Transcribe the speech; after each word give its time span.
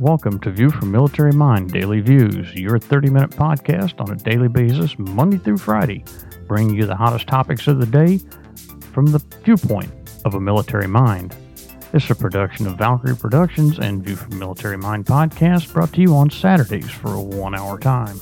Welcome 0.00 0.40
to 0.40 0.50
View 0.50 0.70
from 0.70 0.90
Military 0.90 1.32
Mind 1.32 1.72
Daily 1.72 2.00
Views, 2.00 2.54
your 2.54 2.78
30 2.78 3.10
minute 3.10 3.30
podcast 3.32 4.00
on 4.00 4.10
a 4.10 4.16
daily 4.16 4.48
basis, 4.48 4.98
Monday 4.98 5.36
through 5.36 5.58
Friday, 5.58 6.04
bringing 6.46 6.74
you 6.74 6.86
the 6.86 6.96
hottest 6.96 7.26
topics 7.26 7.66
of 7.66 7.78
the 7.78 7.86
day 7.86 8.18
from 8.92 9.04
the 9.04 9.18
viewpoint 9.44 9.90
of 10.24 10.34
a 10.34 10.40
military 10.40 10.88
mind. 10.88 11.36
Is 11.92 12.10
a 12.10 12.14
production 12.14 12.66
of 12.66 12.78
Valkyrie 12.78 13.14
Productions 13.14 13.78
and 13.78 14.02
View 14.02 14.16
from 14.16 14.38
Military 14.38 14.78
Mind 14.78 15.04
podcast 15.04 15.72
brought 15.72 15.92
to 15.92 16.00
you 16.00 16.14
on 16.16 16.30
Saturdays 16.30 16.90
for 16.90 17.12
a 17.12 17.20
one 17.20 17.54
hour 17.54 17.78
time. 17.78 18.18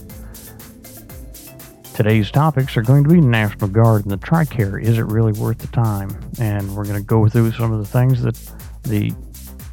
Today's 1.99 2.30
topics 2.30 2.77
are 2.77 2.83
going 2.83 3.02
to 3.02 3.11
be 3.11 3.20
National 3.20 3.66
Guard 3.66 4.02
and 4.02 4.11
the 4.12 4.19
TRICARE. 4.19 4.80
Is 4.80 4.98
it 4.98 5.06
really 5.06 5.33
worth 5.33 5.59
the 5.59 5.66
time? 5.66 6.16
And 6.39 6.77
we're 6.77 6.84
going 6.84 6.95
to 6.95 7.05
go 7.05 7.29
through 7.29 7.51
some 7.51 7.73
of 7.73 7.80
the 7.80 7.87
things 7.87 8.23
that 8.23 8.37
the 8.84 9.12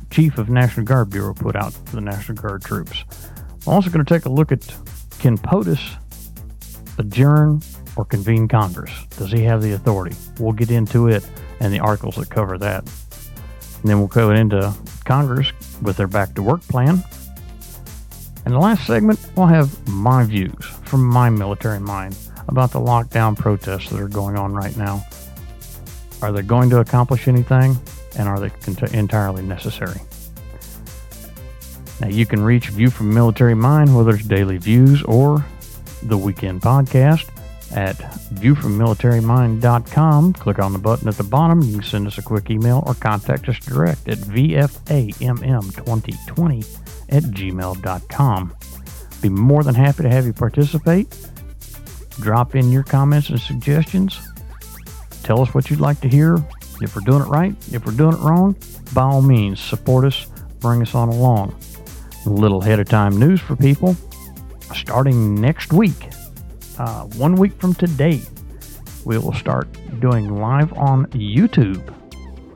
Chief 0.10 0.40
of 0.40 0.50
National 0.50 0.88
Guard 0.88 1.12
Bureau 1.12 1.36
put 1.36 1.56
out 1.56 1.72
for 1.72 1.98
the 1.98 2.02
National 2.02 2.36
Guard 2.36 2.64
troops. 2.64 3.04
I'm 3.68 3.74
also 3.74 3.92
going 3.92 4.04
to 4.04 4.12
take 4.12 4.26
a 4.26 4.30
look 4.30 4.52
at 4.52 4.66
can 5.20 5.38
POTUS 5.38 5.98
adjourn 6.98 7.62
or 7.96 8.06
convene 8.06 8.48
Congress? 8.48 8.92
Does 9.20 9.32
he 9.32 9.44
have 9.44 9.62
the 9.62 9.74
authority? 9.74 10.16
We'll 10.40 10.54
get 10.54 10.72
into 10.72 11.10
it 11.10 11.30
and 11.60 11.72
the 11.72 11.80
articles 11.80 12.16
that 12.16 12.32
cover 12.32 12.58
that. 12.58 12.90
And 13.82 13.84
then 13.84 14.00
we'll 14.00 14.08
go 14.08 14.32
into 14.32 14.74
Congress 15.04 15.54
with 15.84 15.98
their 15.98 16.08
back 16.08 16.34
to 16.34 16.42
work 16.42 16.62
plan. 16.62 17.04
And 18.45 18.54
the 18.54 18.59
last 18.59 18.85
segment, 18.85 19.20
we'll 19.35 19.48
have 19.48 19.88
my 19.88 20.23
views 20.23 20.66
from 20.84 21.04
my 21.05 21.30
military 21.30 21.80
mind 21.80 22.17
about 22.48 22.71
the 22.71 22.80
lockdown 22.80 23.38
protests 23.38 23.90
that 23.90 23.99
are 23.99 24.08
going 24.08 24.38
on 24.38 24.54
right 24.54 24.77
now. 24.77 25.05
Are 26.21 26.32
they 26.32 26.43
going 26.43 26.70
to 26.70 26.79
accomplish 26.79 27.27
anything? 27.27 27.77
and 28.18 28.27
are 28.27 28.40
they 28.40 28.52
entirely 28.98 29.43
necessary? 29.43 29.99
Now, 32.02 32.07
you 32.07 32.26
can 32.26 32.43
reach 32.43 32.70
View 32.70 32.90
from 32.90 33.13
Military 33.13 33.55
Mind, 33.55 33.96
whether 33.96 34.12
it's 34.12 34.26
daily 34.26 34.57
views 34.57 35.02
or 35.04 35.46
the 36.04 36.18
weekend 36.18 36.62
podcast, 36.62 37.30
at 37.71 37.96
viewfrommilitarymind.com. 38.35 40.34
Click 40.34 40.60
on 40.60 40.74
the 40.74 40.80
button 40.80 41.08
at 41.08 41.16
the 41.16 41.24
bottom. 41.24 41.62
You 41.62 41.80
can 41.80 41.84
send 41.84 42.05
us 42.08 42.18
a 42.18 42.21
quick 42.21 42.49
email 42.49 42.84
or 42.85 42.94
contact 42.94 43.48
us 43.49 43.60
direct 43.60 44.08
at 44.08 44.18
vfamm2020 44.18 46.80
at 47.10 47.24
gmail.com. 47.24 48.55
Be 49.21 49.30
more 49.30 49.63
than 49.63 49.76
happy 49.76 50.04
to 50.04 50.10
have 50.10 50.26
you 50.26 50.34
participate. 50.34 51.16
Drop 52.20 52.55
in 52.55 52.71
your 52.71 52.84
comments 52.84 53.30
and 53.30 53.40
suggestions. 53.40 54.20
Tell 55.24 55.41
us 55.41 55.54
what 55.54 55.70
you'd 55.70 55.80
like 55.80 55.99
to 56.02 56.08
hear 56.08 56.38
if 56.82 56.96
we're 56.96 57.02
doing 57.02 57.21
it 57.21 57.27
right, 57.27 57.55
if 57.71 57.86
we're 57.86 57.93
doing 57.93 58.13
it 58.13 58.20
wrong, 58.20 58.55
by 58.93 59.04
all 59.04 59.21
means, 59.21 59.60
support 59.60 60.05
us, 60.05 60.27
bring 60.60 60.82
us 60.82 60.93
on 60.93 61.10
along. 61.10 61.55
A 62.26 62.30
little 62.30 62.62
ahead 62.62 62.80
of 62.80 62.90
time 62.90 63.18
news 63.18 63.40
for 63.40 63.55
people. 63.55 63.96
Starting 64.74 65.36
next 65.36 65.72
week, 65.72 66.09
uh, 66.78 67.03
one 67.18 67.35
week 67.35 67.53
from 67.59 67.73
today, 67.73 68.22
we 69.06 69.18
will 69.18 69.34
start 69.34 69.68
doing 70.00 70.40
live 70.40 70.73
on 70.73 71.06
YouTube. 71.07 71.94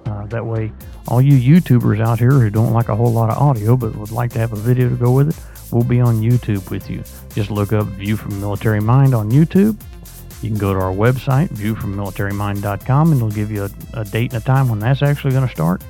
Uh, 0.06 0.26
that 0.28 0.46
way, 0.46 0.72
all 1.08 1.22
you 1.22 1.60
YouTubers 1.60 2.02
out 2.02 2.20
here 2.20 2.32
who 2.32 2.50
don't 2.50 2.74
like 2.74 2.90
a 2.90 2.96
whole 2.96 3.12
lot 3.12 3.30
of 3.30 3.38
audio 3.38 3.76
but 3.76 3.96
would 3.96 4.12
like 4.12 4.32
to 4.32 4.40
have 4.40 4.54
a 4.54 4.58
video 4.58 4.90
to 4.90 4.96
go 4.96 5.12
with 5.12 5.30
it, 5.30 5.72
we'll 5.72 5.84
be 5.84 6.02
on 6.02 6.22
YouTube 6.22 6.70
with 6.72 6.90
you. 6.90 7.04
Just 7.34 7.52
look 7.52 7.74
up 7.74 7.86
View 7.88 8.18
from 8.18 8.40
Military 8.40 8.80
Mind 8.80 9.14
on 9.14 9.32
YouTube 9.32 9.80
you 10.42 10.50
can 10.50 10.58
go 10.58 10.74
to 10.74 10.80
our 10.80 10.94
website, 10.94 11.50
viewfrommilitarymind.com, 11.50 13.12
and 13.12 13.18
it'll 13.18 13.30
give 13.32 13.52
you 13.52 13.66
a, 13.66 13.70
a 13.94 14.06
date 14.06 14.34
and 14.34 14.42
a 14.42 14.46
time 14.46 14.70
when 14.70 14.80
that's 14.80 15.02
actually 15.02 15.32
going 15.32 15.46
to 15.46 15.52
start. 15.52 15.84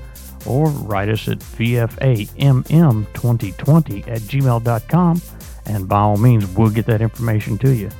Or 0.46 0.70
write 0.70 1.10
us 1.10 1.28
at 1.28 1.40
vfamm2020 1.40 4.08
at 4.08 4.22
gmail.com, 4.22 5.22
and 5.66 5.86
by 5.88 6.00
all 6.00 6.18
means, 6.18 6.48
we'll 6.56 6.72
get 6.72 6.88
that 6.88 7.02
information 7.02 7.60
to 7.60 7.76
you. 7.76 7.92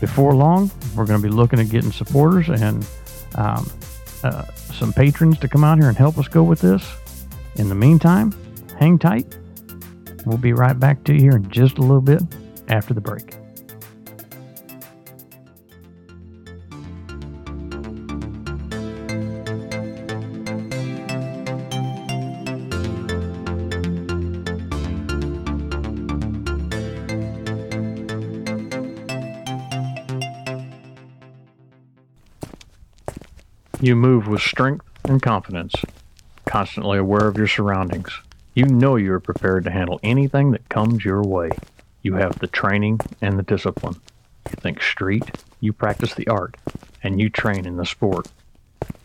Before 0.00 0.34
long, 0.34 0.70
we're 0.96 1.04
going 1.04 1.20
to 1.20 1.28
be 1.28 1.32
looking 1.32 1.60
at 1.60 1.68
getting 1.68 1.92
supporters 1.92 2.48
and 2.48 2.86
um, 3.34 3.70
uh, 4.24 4.44
some 4.54 4.92
patrons 4.92 5.38
to 5.38 5.48
come 5.48 5.62
out 5.62 5.78
here 5.78 5.88
and 5.88 5.96
help 5.96 6.18
us 6.18 6.26
go 6.26 6.42
with 6.42 6.60
this. 6.60 6.96
In 7.56 7.68
the 7.68 7.74
meantime, 7.74 8.32
hang 8.78 8.98
tight. 8.98 9.36
We'll 10.24 10.38
be 10.38 10.52
right 10.52 10.78
back 10.78 11.04
to 11.04 11.12
you 11.12 11.20
here 11.20 11.36
in 11.36 11.50
just 11.50 11.78
a 11.78 11.82
little 11.82 12.00
bit 12.00 12.22
after 12.68 12.94
the 12.94 13.00
break. 13.00 13.39
You 33.82 33.96
move 33.96 34.28
with 34.28 34.42
strength 34.42 34.84
and 35.04 35.22
confidence, 35.22 35.72
constantly 36.44 36.98
aware 36.98 37.26
of 37.26 37.38
your 37.38 37.46
surroundings. 37.46 38.12
You 38.52 38.66
know 38.66 38.96
you 38.96 39.10
are 39.14 39.20
prepared 39.20 39.64
to 39.64 39.70
handle 39.70 39.98
anything 40.02 40.50
that 40.50 40.68
comes 40.68 41.02
your 41.02 41.22
way. 41.22 41.48
You 42.02 42.14
have 42.16 42.38
the 42.40 42.46
training 42.46 43.00
and 43.22 43.38
the 43.38 43.42
discipline. 43.42 43.94
You 44.50 44.56
think 44.60 44.82
street, 44.82 45.24
you 45.60 45.72
practice 45.72 46.12
the 46.12 46.28
art, 46.28 46.58
and 47.02 47.18
you 47.18 47.30
train 47.30 47.66
in 47.66 47.78
the 47.78 47.86
sport. 47.86 48.28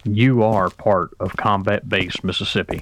You 0.04 0.44
are 0.44 0.70
part 0.70 1.12
of 1.22 1.38
Combat 1.38 1.88
Base 1.88 2.22
Mississippi. 2.22 2.82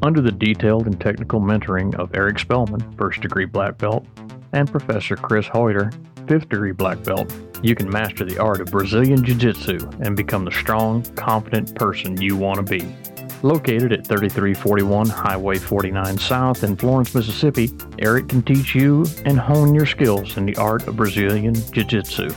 Under 0.00 0.22
the 0.22 0.32
detailed 0.32 0.86
and 0.86 0.98
technical 0.98 1.42
mentoring 1.42 1.94
of 1.96 2.14
Eric 2.14 2.38
Spellman, 2.38 2.90
first 2.92 3.20
degree 3.20 3.44
black 3.44 3.76
belt, 3.76 4.06
and 4.54 4.70
Professor 4.70 5.14
Chris 5.14 5.46
Hoyter, 5.46 5.92
fifth 6.26 6.48
degree 6.48 6.72
black 6.72 7.02
belt, 7.02 7.30
you 7.62 7.74
can 7.74 7.90
master 7.90 8.24
the 8.24 8.38
art 8.38 8.60
of 8.60 8.70
Brazilian 8.70 9.24
Jiu 9.24 9.34
Jitsu 9.34 9.78
and 10.00 10.16
become 10.16 10.44
the 10.44 10.50
strong, 10.50 11.02
confident 11.16 11.74
person 11.74 12.20
you 12.20 12.36
want 12.36 12.56
to 12.56 12.62
be. 12.62 12.94
Located 13.42 13.92
at 13.92 14.06
3341 14.06 15.08
Highway 15.08 15.58
49 15.58 16.18
South 16.18 16.64
in 16.64 16.76
Florence, 16.76 17.14
Mississippi, 17.14 17.70
Eric 18.00 18.28
can 18.28 18.42
teach 18.42 18.74
you 18.74 19.06
and 19.24 19.38
hone 19.38 19.74
your 19.74 19.86
skills 19.86 20.36
in 20.36 20.46
the 20.46 20.56
art 20.56 20.86
of 20.88 20.96
Brazilian 20.96 21.54
Jiu 21.54 21.84
Jitsu. 21.84 22.30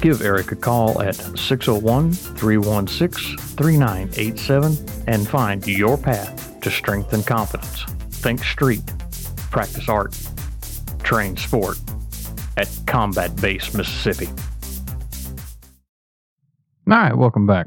Give 0.00 0.22
Eric 0.22 0.52
a 0.52 0.56
call 0.56 1.02
at 1.02 1.16
601 1.16 2.12
316 2.12 3.38
3987 3.38 5.04
and 5.08 5.26
find 5.26 5.66
your 5.66 5.96
path 5.96 6.60
to 6.60 6.70
strength 6.70 7.12
and 7.12 7.26
confidence. 7.26 7.82
Think 8.10 8.44
street, 8.44 8.86
practice 9.50 9.88
art, 9.88 10.16
train 11.02 11.36
sport 11.36 11.78
at 12.56 12.68
Combat 12.86 13.34
Base, 13.40 13.74
Mississippi. 13.74 14.28
All 16.88 16.96
right, 16.96 17.18
welcome 17.18 17.48
back. 17.48 17.66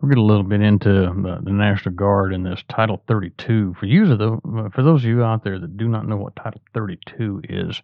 We're 0.00 0.08
getting 0.08 0.24
a 0.24 0.26
little 0.26 0.42
bit 0.42 0.60
into 0.60 0.88
the, 0.88 1.40
the, 1.44 1.52
National 1.52 1.94
Guard 1.94 2.34
and 2.34 2.44
this 2.44 2.64
Title 2.68 3.00
32. 3.06 3.76
For 3.78 3.86
you, 3.86 4.04
the, 4.16 4.70
for 4.74 4.82
those 4.82 5.04
of 5.04 5.08
you 5.08 5.22
out 5.22 5.44
there 5.44 5.60
that 5.60 5.76
do 5.76 5.86
not 5.86 6.08
know 6.08 6.16
what 6.16 6.34
Title 6.34 6.60
32 6.74 7.42
is, 7.48 7.80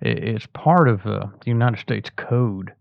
it's 0.00 0.44
part 0.54 0.88
of 0.88 1.06
uh, 1.06 1.26
the 1.44 1.46
United 1.46 1.78
States 1.78 2.10
Code 2.16 2.72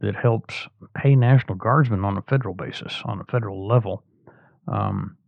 that 0.00 0.16
helps 0.16 0.66
pay 0.96 1.14
National 1.14 1.54
Guardsmen 1.54 2.02
on 2.02 2.16
a 2.16 2.22
federal 2.22 2.54
basis, 2.54 2.98
on 3.04 3.20
a 3.20 3.30
federal 3.30 3.68
level. 3.68 4.02
Um, 4.66 5.18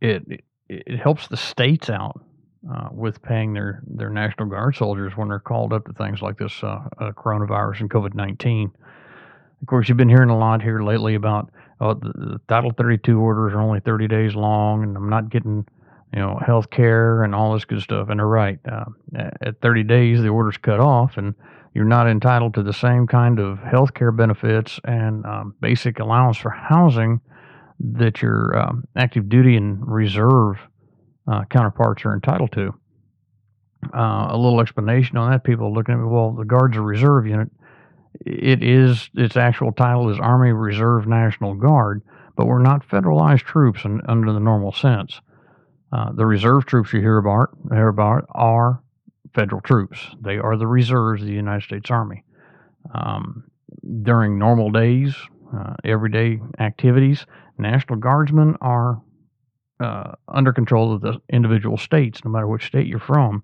it, 0.00 0.22
it, 0.28 0.44
it 0.68 1.00
helps 1.00 1.26
the 1.26 1.36
states 1.36 1.90
out 1.90 2.20
uh, 2.72 2.90
with 2.92 3.20
paying 3.20 3.52
their, 3.52 3.82
their 3.84 4.10
National 4.10 4.48
Guard 4.48 4.76
soldiers 4.76 5.16
when 5.16 5.26
they're 5.26 5.40
called 5.40 5.72
up 5.72 5.86
to 5.86 5.92
things 5.92 6.22
like 6.22 6.38
this 6.38 6.62
uh, 6.62 6.82
uh, 7.00 7.10
coronavirus 7.16 7.80
and 7.80 7.90
COVID 7.90 8.14
19. 8.14 8.70
Of 9.62 9.68
course, 9.68 9.88
you've 9.88 9.98
been 9.98 10.08
hearing 10.08 10.30
a 10.30 10.38
lot 10.38 10.62
here 10.62 10.82
lately 10.82 11.14
about 11.14 11.50
oh, 11.80 11.94
the, 11.94 12.12
the 12.14 12.40
Title 12.48 12.72
32 12.76 13.18
orders 13.18 13.52
are 13.54 13.60
only 13.60 13.80
30 13.80 14.08
days 14.08 14.34
long, 14.34 14.82
and 14.82 14.96
I'm 14.96 15.08
not 15.08 15.30
getting, 15.30 15.66
you 16.12 16.18
know, 16.18 16.38
health 16.44 16.70
care 16.70 17.22
and 17.24 17.34
all 17.34 17.54
this 17.54 17.64
good 17.64 17.80
stuff. 17.80 18.08
And 18.08 18.20
they're 18.20 18.26
right. 18.26 18.58
Uh, 18.70 18.84
at 19.14 19.60
30 19.60 19.84
days, 19.84 20.20
the 20.20 20.28
order's 20.28 20.56
cut 20.58 20.80
off, 20.80 21.16
and 21.16 21.34
you're 21.74 21.84
not 21.84 22.08
entitled 22.08 22.54
to 22.54 22.62
the 22.62 22.72
same 22.72 23.06
kind 23.06 23.38
of 23.38 23.58
health 23.58 23.94
care 23.94 24.12
benefits 24.12 24.80
and 24.84 25.24
um, 25.26 25.54
basic 25.60 25.98
allowance 26.00 26.36
for 26.36 26.50
housing 26.50 27.20
that 27.78 28.22
your 28.22 28.58
um, 28.58 28.84
active 28.96 29.28
duty 29.28 29.56
and 29.56 29.86
reserve 29.86 30.56
uh, 31.30 31.44
counterparts 31.50 32.04
are 32.04 32.14
entitled 32.14 32.52
to. 32.52 32.72
Uh, 33.94 34.28
a 34.30 34.36
little 34.36 34.60
explanation 34.60 35.16
on 35.16 35.30
that. 35.30 35.44
People 35.44 35.66
are 35.66 35.70
looking 35.70 35.94
at 35.94 35.98
me, 35.98 36.06
well, 36.06 36.32
the 36.32 36.44
Guard's 36.44 36.76
a 36.76 36.80
reserve 36.80 37.26
unit 37.26 37.50
it 38.24 38.62
is 38.62 39.10
its 39.14 39.36
actual 39.36 39.72
title 39.72 40.10
is 40.10 40.18
Army 40.18 40.52
Reserve 40.52 41.06
National 41.06 41.54
Guard, 41.54 42.02
but 42.36 42.46
we're 42.46 42.58
not 42.58 42.86
federalized 42.86 43.42
troops 43.42 43.84
in, 43.84 44.00
under 44.08 44.32
the 44.32 44.40
normal 44.40 44.72
sense. 44.72 45.20
Uh, 45.92 46.12
the 46.12 46.26
reserve 46.26 46.66
troops 46.66 46.92
you 46.92 47.00
hear 47.00 47.18
about, 47.18 47.50
hear 47.70 47.88
about 47.88 48.26
are 48.30 48.82
federal 49.34 49.60
troops. 49.60 49.98
They 50.20 50.38
are 50.38 50.56
the 50.56 50.66
reserves 50.66 51.22
of 51.22 51.28
the 51.28 51.34
United 51.34 51.64
States 51.64 51.90
Army. 51.90 52.24
Um, 52.94 53.44
during 54.02 54.38
normal 54.38 54.70
days, 54.70 55.14
uh, 55.56 55.74
everyday 55.84 56.40
activities, 56.58 57.26
National 57.58 57.98
Guardsmen 57.98 58.56
are 58.60 59.00
uh, 59.80 60.12
under 60.28 60.52
control 60.52 60.94
of 60.94 61.02
the 61.02 61.20
individual 61.30 61.76
states, 61.76 62.24
no 62.24 62.30
matter 62.30 62.46
which 62.46 62.66
state 62.66 62.86
you're 62.86 62.98
from. 62.98 63.42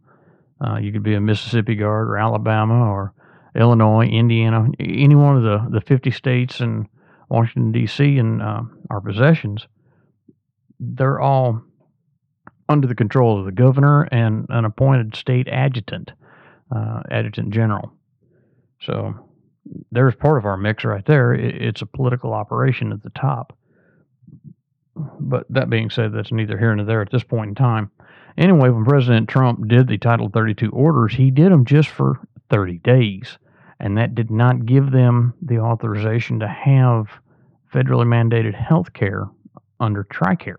Uh, 0.64 0.78
you 0.78 0.92
could 0.92 1.02
be 1.02 1.14
a 1.14 1.20
Mississippi 1.20 1.74
Guard 1.74 2.08
or 2.08 2.18
Alabama 2.18 2.90
or 2.90 3.14
Illinois, 3.54 4.06
Indiana, 4.06 4.68
any 4.80 5.14
one 5.14 5.36
of 5.36 5.42
the, 5.42 5.78
the 5.78 5.80
50 5.80 6.10
states 6.10 6.60
and 6.60 6.86
Washington, 7.28 7.72
D.C., 7.72 8.18
and 8.18 8.42
uh, 8.42 8.62
our 8.90 9.00
possessions. 9.00 9.66
They're 10.80 11.20
all 11.20 11.62
under 12.68 12.86
the 12.86 12.94
control 12.94 13.38
of 13.38 13.44
the 13.44 13.52
governor 13.52 14.02
and 14.04 14.46
an 14.48 14.64
appointed 14.64 15.14
state 15.16 15.48
adjutant, 15.48 16.12
uh, 16.74 17.02
adjutant 17.10 17.52
general. 17.52 17.92
So 18.80 19.14
there's 19.90 20.14
part 20.14 20.38
of 20.38 20.44
our 20.44 20.56
mix 20.56 20.84
right 20.84 21.04
there. 21.04 21.34
It's 21.34 21.82
a 21.82 21.86
political 21.86 22.32
operation 22.32 22.92
at 22.92 23.02
the 23.02 23.10
top. 23.10 23.56
But 24.94 25.46
that 25.50 25.70
being 25.70 25.90
said, 25.90 26.12
that's 26.12 26.32
neither 26.32 26.58
here 26.58 26.74
nor 26.74 26.84
there 26.84 27.00
at 27.00 27.10
this 27.10 27.24
point 27.24 27.50
in 27.50 27.54
time. 27.54 27.90
Anyway, 28.36 28.68
when 28.70 28.84
President 28.84 29.28
Trump 29.28 29.68
did 29.68 29.88
the 29.88 29.98
Title 29.98 30.28
32 30.28 30.70
orders, 30.70 31.14
he 31.14 31.30
did 31.30 31.52
them 31.52 31.64
just 31.64 31.88
for 31.88 32.20
30 32.50 32.78
days. 32.78 33.38
And 33.82 33.98
that 33.98 34.14
did 34.14 34.30
not 34.30 34.64
give 34.64 34.92
them 34.92 35.34
the 35.42 35.58
authorization 35.58 36.38
to 36.38 36.48
have 36.48 37.08
federally 37.74 38.06
mandated 38.06 38.54
health 38.54 38.92
care 38.92 39.28
under 39.80 40.04
TRICARE. 40.04 40.56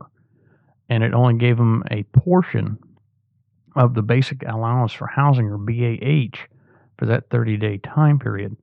And 0.89 1.03
it 1.03 1.13
only 1.13 1.35
gave 1.35 1.55
them 1.55 1.83
a 1.89 2.03
portion 2.03 2.77
of 3.77 3.93
the 3.93 4.01
basic 4.01 4.43
allowance 4.43 4.91
for 4.91 5.07
housing, 5.07 5.47
or 5.47 5.57
BAH, 5.57 6.37
for 6.99 7.05
that 7.05 7.29
30 7.29 7.57
day 7.57 7.77
time 7.77 8.19
period. 8.19 8.57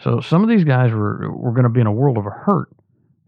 So 0.00 0.20
some 0.20 0.42
of 0.42 0.48
these 0.48 0.64
guys 0.64 0.92
were, 0.92 1.30
were 1.32 1.52
going 1.52 1.64
to 1.64 1.68
be 1.68 1.82
in 1.82 1.86
a 1.86 1.92
world 1.92 2.16
of 2.16 2.26
a 2.26 2.30
hurt 2.30 2.70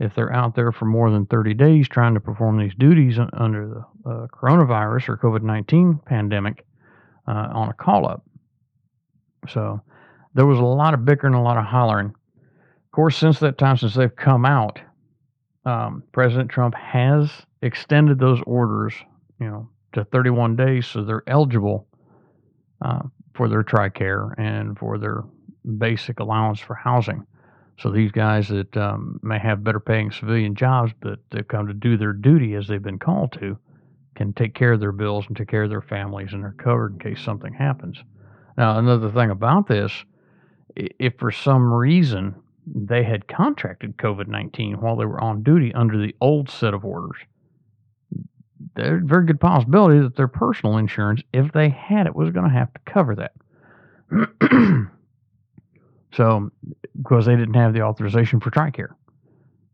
if 0.00 0.14
they're 0.14 0.32
out 0.32 0.55
there 0.56 0.73
for 0.73 0.87
more 0.87 1.11
than 1.11 1.26
30 1.26 1.55
days 1.55 1.87
trying 1.87 2.14
to 2.14 2.20
perform 2.20 2.58
these 2.58 2.75
duties 2.75 3.19
under 3.34 3.84
the 4.05 4.11
uh, 4.11 4.26
coronavirus 4.29 5.11
or 5.11 5.17
COVID 5.19 5.43
19 5.43 6.00
pandemic 6.06 6.64
uh, 7.26 7.49
on 7.52 7.69
a 7.69 7.75
call 7.75 8.08
up. 8.08 8.23
So 9.49 9.81
there 10.38 10.46
was 10.46 10.61
a 10.61 10.64
lot 10.64 10.94
of 10.94 11.05
bickering, 11.05 11.35
a 11.35 11.43
lot 11.43 11.56
of 11.56 11.64
hollering. 11.64 12.06
Of 12.06 12.93
course, 12.93 13.17
since 13.17 13.40
that 13.40 13.58
time, 13.58 13.76
since 13.76 13.96
they've 13.96 14.14
come 14.14 14.44
out, 14.44 14.79
um, 15.64 16.05
President 16.12 16.49
Trump 16.49 16.76
has 16.76 17.29
extended 17.62 18.20
those 18.20 18.40
orders, 18.46 18.94
you 19.40 19.49
know, 19.49 19.69
to 19.94 20.05
31 20.05 20.55
days, 20.55 20.87
so 20.87 21.02
they're 21.02 21.25
eligible 21.26 21.88
uh, 22.82 23.00
for 23.35 23.49
their 23.49 23.64
TRICARE 23.64 24.38
and 24.38 24.79
for 24.79 24.96
their 24.96 25.25
basic 25.76 26.20
allowance 26.20 26.61
for 26.61 26.76
housing. 26.76 27.26
So 27.81 27.91
these 27.91 28.12
guys 28.12 28.46
that 28.46 28.76
um, 28.76 29.19
may 29.25 29.41
have 29.41 29.64
better 29.64 29.81
paying 29.81 30.12
civilian 30.12 30.55
jobs, 30.55 30.93
but 31.00 31.19
they've 31.32 31.49
come 31.49 31.67
to 31.67 31.75
do 31.75 31.96
their 31.96 32.12
duty 32.12 32.55
as 32.55 32.69
they've 32.69 32.81
been 32.81 33.00
called 33.00 33.32
to, 33.41 33.58
can 34.14 34.32
take 34.34 34.55
care 34.55 34.75
of 34.75 34.79
their 34.79 34.93
bills 34.93 35.25
and 35.26 35.37
take 35.37 35.49
care 35.49 35.64
of 35.64 35.70
their 35.70 35.82
families, 35.82 36.32
and 36.32 36.44
they're 36.44 36.55
covered 36.58 36.93
in 36.93 36.99
case 37.00 37.25
something 37.25 37.52
happens. 37.52 37.99
Now, 38.56 38.79
another 38.79 39.11
thing 39.11 39.31
about 39.31 39.67
this, 39.67 40.05
if 40.78 41.14
for 41.19 41.30
some 41.30 41.72
reason 41.72 42.34
they 42.66 43.02
had 43.02 43.28
contracted 43.28 43.96
COVID 43.96 44.28
19 44.28 44.80
while 44.80 44.96
they 44.96 45.06
were 45.06 45.22
on 45.22 45.42
duty 45.42 45.72
under 45.75 45.98
the 45.98 46.14
old 46.20 46.50
set 46.50 46.75
of 46.75 46.84
orders, 46.84 47.16
there's 48.75 49.02
a 49.02 49.06
very 49.06 49.26
good 49.26 49.40
possibility 49.40 50.00
that 50.00 50.16
their 50.16 50.28
personal 50.28 50.76
insurance, 50.76 51.22
if 51.32 51.52
they 51.52 51.69
had 51.69 52.06
it, 52.06 52.14
was 52.14 52.30
going 52.30 52.48
to 52.48 52.52
have 52.52 52.72
to 52.72 52.80
cover 52.84 53.16
that. 53.16 53.32
So, 56.12 56.50
because 56.96 57.26
they 57.26 57.36
didn't 57.36 57.54
have 57.54 57.74
the 57.74 57.82
authorization 57.82 58.40
for 58.40 58.50
TRICARE. 58.50 58.94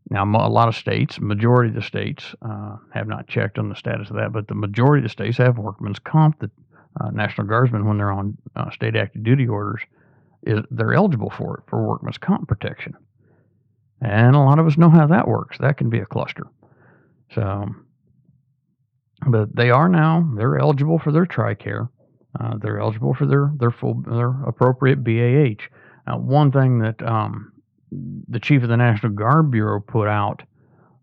Now, 0.09 0.23
a 0.23 0.49
lot 0.49 0.67
of 0.67 0.75
states, 0.75 1.19
majority 1.19 1.69
of 1.69 1.75
the 1.75 1.81
states, 1.81 2.35
uh, 2.43 2.77
have 2.93 3.07
not 3.07 3.27
checked 3.27 3.57
on 3.57 3.69
the 3.69 3.75
status 3.75 4.09
of 4.09 4.17
that, 4.17 4.31
but 4.31 4.47
the 4.47 4.53
majority 4.53 4.99
of 4.99 5.05
the 5.05 5.09
states 5.09 5.37
have 5.37 5.57
workman's 5.57 5.97
comp 5.97 6.39
that 6.39 6.51
uh, 7.01 7.09
National 7.09 7.47
Guardsmen, 7.47 7.85
when 7.85 7.97
they're 7.97 8.11
on 8.11 8.37
uh, 8.55 8.69
state 8.69 8.95
active 8.95 9.23
duty 9.23 9.47
orders, 9.47 9.81
is 10.45 10.63
they're 10.71 10.93
eligible 10.93 11.29
for 11.29 11.57
it 11.57 11.63
for 11.69 11.87
workman's 11.87 12.17
comp 12.17 12.47
protection. 12.47 12.93
And 14.01 14.35
a 14.35 14.39
lot 14.39 14.59
of 14.59 14.67
us 14.67 14.77
know 14.77 14.89
how 14.89 15.07
that 15.07 15.27
works. 15.27 15.57
That 15.59 15.77
can 15.77 15.89
be 15.89 15.99
a 15.99 16.05
cluster. 16.05 16.43
So, 17.33 17.67
but 19.27 19.55
they 19.55 19.71
are 19.71 19.89
now 19.89 20.29
they're 20.35 20.59
eligible 20.59 20.99
for 20.99 21.11
their 21.11 21.25
TRICARE. 21.25 21.89
Uh, 22.39 22.57
they're 22.57 22.79
eligible 22.79 23.13
for 23.13 23.25
their 23.25 23.51
their 23.57 23.71
full 23.71 24.01
their 24.01 24.29
appropriate 24.43 25.03
BAH. 25.03 25.67
Now, 26.05 26.19
one 26.19 26.51
thing 26.51 26.79
that 26.79 27.01
um, 27.01 27.53
the 28.27 28.39
chief 28.39 28.61
of 28.63 28.69
the 28.69 28.77
National 28.77 29.13
Guard 29.13 29.49
Bureau 29.49 29.79
put 29.79 30.07
out 30.07 30.43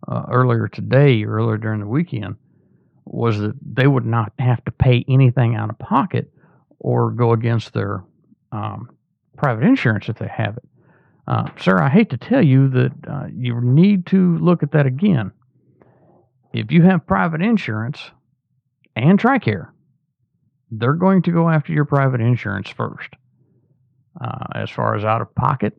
uh, 0.07 0.25
earlier 0.31 0.69
today, 0.69 1.25
earlier 1.25 1.57
during 1.57 1.81
the 1.81 1.87
weekend, 1.87 2.37
was 3.05 3.39
that 3.39 3.55
they 3.63 3.87
would 3.87 4.07
not 4.07 4.33
have 4.39 4.65
to 4.67 4.71
pay 4.71 5.05
anything 5.09 5.57
out 5.57 5.71
of 5.71 5.79
pocket 5.79 6.31
or 6.79 7.11
go 7.11 7.33
against 7.33 7.73
their 7.73 8.05
um, 8.53 8.91
private 9.43 9.65
insurance 9.65 10.09
if 10.09 10.19
they 10.19 10.29
have 10.29 10.57
it. 10.57 10.69
Uh, 11.27 11.49
sir, 11.59 11.83
I 11.83 11.89
hate 11.89 12.11
to 12.11 12.17
tell 12.17 12.45
you 12.45 12.69
that 12.69 12.93
uh, 13.09 13.27
you 13.35 13.61
need 13.61 14.07
to 14.07 14.39
look 14.39 14.63
at 14.63 14.71
that 14.71 14.87
again. 14.87 15.33
If 16.53 16.71
you 16.71 16.83
have 16.83 17.07
private 17.07 17.43
insurance 17.43 18.13
and 18.95 19.19
TRICARE, 19.19 19.69
they're 20.71 20.93
going 20.95 21.23
to 21.23 21.33
go 21.33 21.49
after 21.49 21.73
your 21.73 21.85
private 21.85 22.21
insurance 22.21 22.71
first. 22.71 23.09
Uh, 24.21 24.47
as 24.55 24.71
far 24.71 24.95
as 24.95 25.05
out 25.05 25.23
of 25.23 25.35
pocket, 25.35 25.75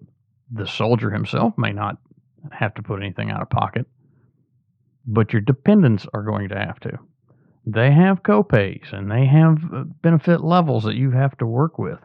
the 0.52 0.68
soldier 0.68 1.10
himself 1.10 1.54
may 1.58 1.72
not 1.72 1.98
have 2.52 2.74
to 2.74 2.84
put 2.84 3.02
anything 3.02 3.32
out 3.32 3.42
of 3.42 3.50
pocket, 3.50 3.86
but 5.06 5.32
your 5.32 5.42
dependents 5.42 6.06
are 6.14 6.24
going 6.24 6.50
to 6.50 6.60
have 6.60 6.82
to. 6.82 7.00
They 7.66 7.92
have 7.92 8.24
copays 8.24 8.92
and 8.92 9.10
they 9.10 9.26
have 9.26 9.60
uh, 9.74 9.84
benefit 10.02 10.44
levels 10.44 10.84
that 10.84 10.96
you 10.96 11.12
have 11.12 11.38
to 11.38 11.46
work 11.46 11.80
with 11.80 12.00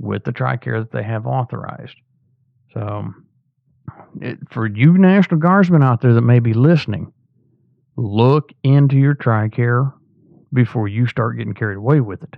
with 0.00 0.24
the 0.24 0.32
TRICARE 0.32 0.80
that 0.80 0.92
they 0.92 1.02
have 1.02 1.26
authorized. 1.26 1.94
So, 2.72 3.12
it, 4.20 4.38
for 4.50 4.66
you 4.66 4.96
National 4.96 5.38
Guardsmen 5.38 5.82
out 5.82 6.00
there 6.00 6.14
that 6.14 6.22
may 6.22 6.40
be 6.40 6.54
listening, 6.54 7.12
look 7.96 8.50
into 8.62 8.96
your 8.96 9.14
TRICARE 9.14 9.92
before 10.52 10.88
you 10.88 11.06
start 11.06 11.36
getting 11.36 11.54
carried 11.54 11.76
away 11.76 12.00
with 12.00 12.22
it. 12.22 12.36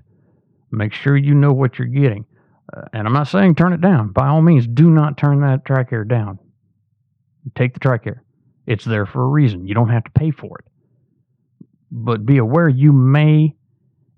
Make 0.71 0.93
sure 0.93 1.17
you 1.17 1.35
know 1.35 1.53
what 1.53 1.79
you're 1.79 1.87
getting. 1.87 2.27
Uh, 2.75 2.83
and 2.93 3.07
I'm 3.07 3.13
not 3.13 3.29
saying 3.29 3.55
turn 3.55 3.73
it 3.73 3.81
down. 3.81 4.13
By 4.13 4.29
all 4.29 4.43
means, 4.43 4.67
do 4.67 4.91
not 4.91 5.17
turn 5.17 5.41
that 5.43 5.65
TRICARE 5.65 6.09
down. 6.09 6.39
Take 7.55 7.75
the 7.75 7.81
TRICARE. 7.81 8.21
It's 8.67 8.85
there 8.85 9.07
for 9.07 9.23
a 9.23 9.29
reason. 9.29 9.67
You 9.67 9.75
don't 9.75 9.91
have 9.91 10.05
to 10.05 10.11
pay 10.13 10.31
for 10.31 10.59
it. 10.59 10.65
But 11.91 12.25
be 12.25 12.39
aware 12.39 12.69
you 12.69 12.93
may, 12.93 13.55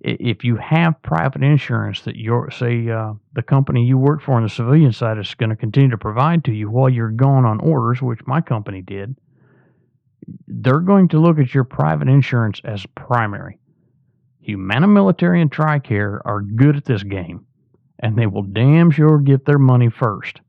if 0.05 0.45
you 0.45 0.57
have 0.57 1.03
private 1.03 1.43
insurance 1.43 2.03
that 2.03 2.17
your 2.17 2.51
say 2.51 2.91
uh, 2.91 3.15
the 3.33 3.43
company 3.43 3.85
you 3.85 3.97
work 3.97 4.21
for 4.23 4.33
on 4.33 4.43
the 4.43 4.49
civilian 4.51 4.93
side 4.93 5.19
is 5.19 5.35
going 5.35 5.51
to 5.51 5.57
continue 5.57 5.91
to 5.91 5.99
provide 5.99 6.45
to 6.45 6.53
you 6.53 6.69
while 6.69 6.91
you're 6.91 7.11
gone 7.11 7.47
on 7.47 7.59
orders, 7.61 8.03
which 8.03 8.21
my 8.27 8.43
company 8.43 8.83
did. 8.83 9.17
They're 10.47 10.81
going 10.81 11.09
to 11.09 11.21
look 11.21 11.39
at 11.39 11.55
your 11.55 11.65
private 11.65 12.09
insurance 12.09 12.61
as 12.65 12.85
primary. 12.95 13.59
Humana 14.41 14.89
Military 14.89 15.41
and 15.41 15.51
TRICARE 15.51 16.21
are 16.25 16.43
good 16.43 16.77
at 16.77 16.85
this 16.85 17.03
game 17.03 17.47
and 17.99 18.19
they 18.19 18.27
will 18.27 18.43
damn 18.43 18.91
sure 18.91 19.19
get 19.19 19.47
their 19.47 19.59
money 19.59 19.89
first. 19.89 20.41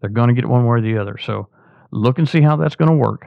They're 0.00 0.10
going 0.10 0.28
to 0.28 0.34
get 0.34 0.48
one 0.48 0.64
way 0.64 0.78
or 0.78 0.80
the 0.80 0.98
other. 0.98 1.16
So 1.18 1.48
look 1.92 2.18
and 2.18 2.28
see 2.28 2.40
how 2.40 2.56
that's 2.56 2.76
going 2.76 2.90
to 2.90 2.96
work. 2.96 3.26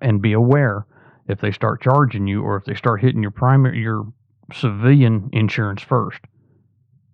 And 0.00 0.22
be 0.22 0.34
aware 0.34 0.86
if 1.28 1.40
they 1.40 1.50
start 1.50 1.82
charging 1.82 2.28
you 2.28 2.42
or 2.42 2.56
if 2.56 2.64
they 2.64 2.74
start 2.74 3.00
hitting 3.00 3.22
your 3.22 3.30
primary 3.32 3.80
your 3.80 4.06
civilian 4.52 5.30
insurance 5.32 5.82
first. 5.82 6.20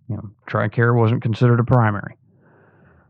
You 0.09 0.17
know, 0.17 0.31
TRICARE 0.49 0.97
wasn't 0.97 1.23
considered 1.23 1.61
a 1.61 1.65
primary. 1.65 2.17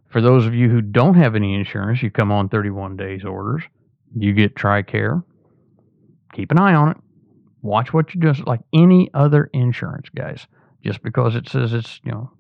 For 0.09 0.21
those 0.21 0.47
of 0.47 0.55
you 0.55 0.69
who 0.69 0.83
don't 0.83 1.15
have 1.15 1.35
any 1.35 1.55
insurance, 1.55 2.03
you 2.03 2.11
come 2.11 2.31
on 2.31 2.49
31 2.49 2.97
days 2.97 3.25
orders. 3.25 3.63
You 4.17 4.33
get 4.33 4.55
TRICARE. 4.55 5.23
Keep 6.35 6.51
an 6.51 6.59
eye 6.59 6.75
on 6.75 6.91
it. 6.91 6.97
Watch 7.63 7.93
what 7.93 8.15
you 8.15 8.21
do, 8.21 8.33
like 8.45 8.61
any 8.73 9.11
other 9.15 9.49
insurance, 9.53 10.09
guys 10.15 10.47
just 10.83 11.03
because 11.03 11.35
it 11.35 11.49
says 11.49 11.73
it's, 11.73 12.01
you 12.05 12.11
know, 12.11 12.31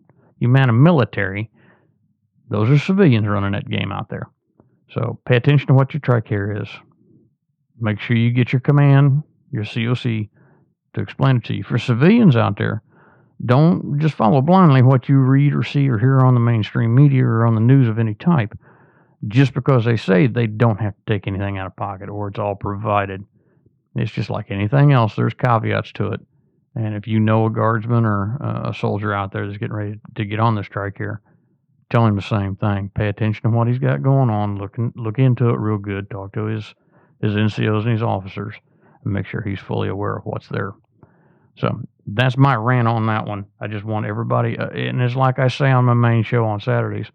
Humana 0.41 0.73
military, 0.73 1.51
those 2.49 2.69
are 2.69 2.79
civilians 2.79 3.27
running 3.27 3.53
that 3.53 3.69
game 3.69 3.93
out 3.93 4.09
there. 4.09 4.29
So 4.91 5.21
pay 5.25 5.37
attention 5.37 5.69
to 5.69 5.75
what 5.75 5.95
your 5.95 6.01
TRICARE 6.01 6.63
is. 6.63 6.69
Make 7.81 8.01
sure 8.01 8.17
you 8.17 8.31
get 8.31 8.53
your 8.53 8.61
command, 8.61 9.23
your 9.53 9.65
COC, 9.65 10.29
to 10.95 11.01
explain 11.01 11.37
it 11.39 11.45
to 11.45 11.55
you. 11.55 11.65
For 11.65 11.79
civilians 11.79 12.37
out 12.37 12.59
there, 12.59 12.83
don't 13.45 13.99
just 14.01 14.15
follow 14.15 14.41
blindly 14.41 14.83
what 14.83 15.09
you 15.09 15.19
read 15.19 15.55
or 15.55 15.65
see 15.65 15.89
or 15.89 15.99
hear 15.99 16.21
on 16.21 16.35
the 16.35 16.41
mainstream 16.41 16.95
media 16.95 17.25
or 17.25 17.47
on 17.47 17.55
the 17.55 17.61
news 17.61 17.89
of 17.89 17.99
any 17.99 18.15
type. 18.15 18.57
Just 19.29 19.55
because 19.55 19.85
they 19.85 19.97
say 19.97 20.27
they 20.27 20.47
don't 20.47 20.81
have 20.81 20.95
to 20.95 21.13
take 21.13 21.27
anything 21.27 21.59
out 21.59 21.67
of 21.67 21.77
pocket 21.77 22.09
or 22.09 22.29
it's 22.29 22.39
all 22.39 22.57
provided. 22.57 23.25
It's 23.97 24.13
just 24.13 24.31
like 24.31 24.51
anything 24.51 24.93
else, 24.93 25.15
there's 25.17 25.35
caveats 25.35 25.93
to 25.95 26.13
it 26.13 26.21
And 26.75 26.95
if 26.95 27.07
you 27.07 27.21
know 27.21 27.47
a 27.47 27.51
guardsman 27.51 28.05
or 28.07 28.39
uh, 28.43 28.71
a 28.71 28.75
soldier 28.75 29.13
out 29.15 29.33
there 29.33 29.47
that's 29.47 29.59
getting 29.59 29.77
ready 29.77 30.01
to 30.17 30.25
get 30.25 30.41
on 30.41 30.55
the 30.55 30.65
strike 30.65 30.97
here, 30.97 31.21
tell 31.91 32.07
him 32.07 32.17
the 32.17 32.23
same 32.23 32.57
thing. 32.57 32.91
Pay 32.95 33.09
attention 33.09 33.43
to 33.43 33.51
what 33.51 33.69
he's 33.69 33.79
got 33.79 34.03
going 34.03 34.31
on. 34.31 34.57
Look 34.59 34.77
look 34.97 35.19
into 35.19 35.51
it 35.51 35.59
real 35.59 35.79
good. 35.79 36.11
Talk 36.11 36.33
to 36.35 36.47
his 36.47 36.75
his 37.21 37.35
NCOs 37.35 37.83
and 37.83 37.93
his 37.93 38.03
officers, 38.03 38.55
and 39.05 39.13
make 39.13 39.27
sure 39.27 39.43
he's 39.43 39.61
fully 39.61 39.89
aware 39.89 40.17
of 40.17 40.25
what's 40.25 40.49
there. 40.49 40.73
So 41.63 41.81
that's 42.09 42.37
my 42.37 42.57
rant 42.57 42.89
on 42.89 43.07
that 43.07 43.25
one. 43.25 43.47
I 43.61 43.69
just 43.69 43.85
want 43.85 44.05
everybody, 44.05 44.59
uh, 44.59 44.71
and 44.71 45.01
it's 45.01 45.15
like 45.15 45.39
I 45.39 45.47
say 45.47 45.71
on 45.71 45.85
my 45.85 45.95
main 45.95 46.25
show 46.25 46.45
on 46.45 46.59
Saturdays 46.59 47.07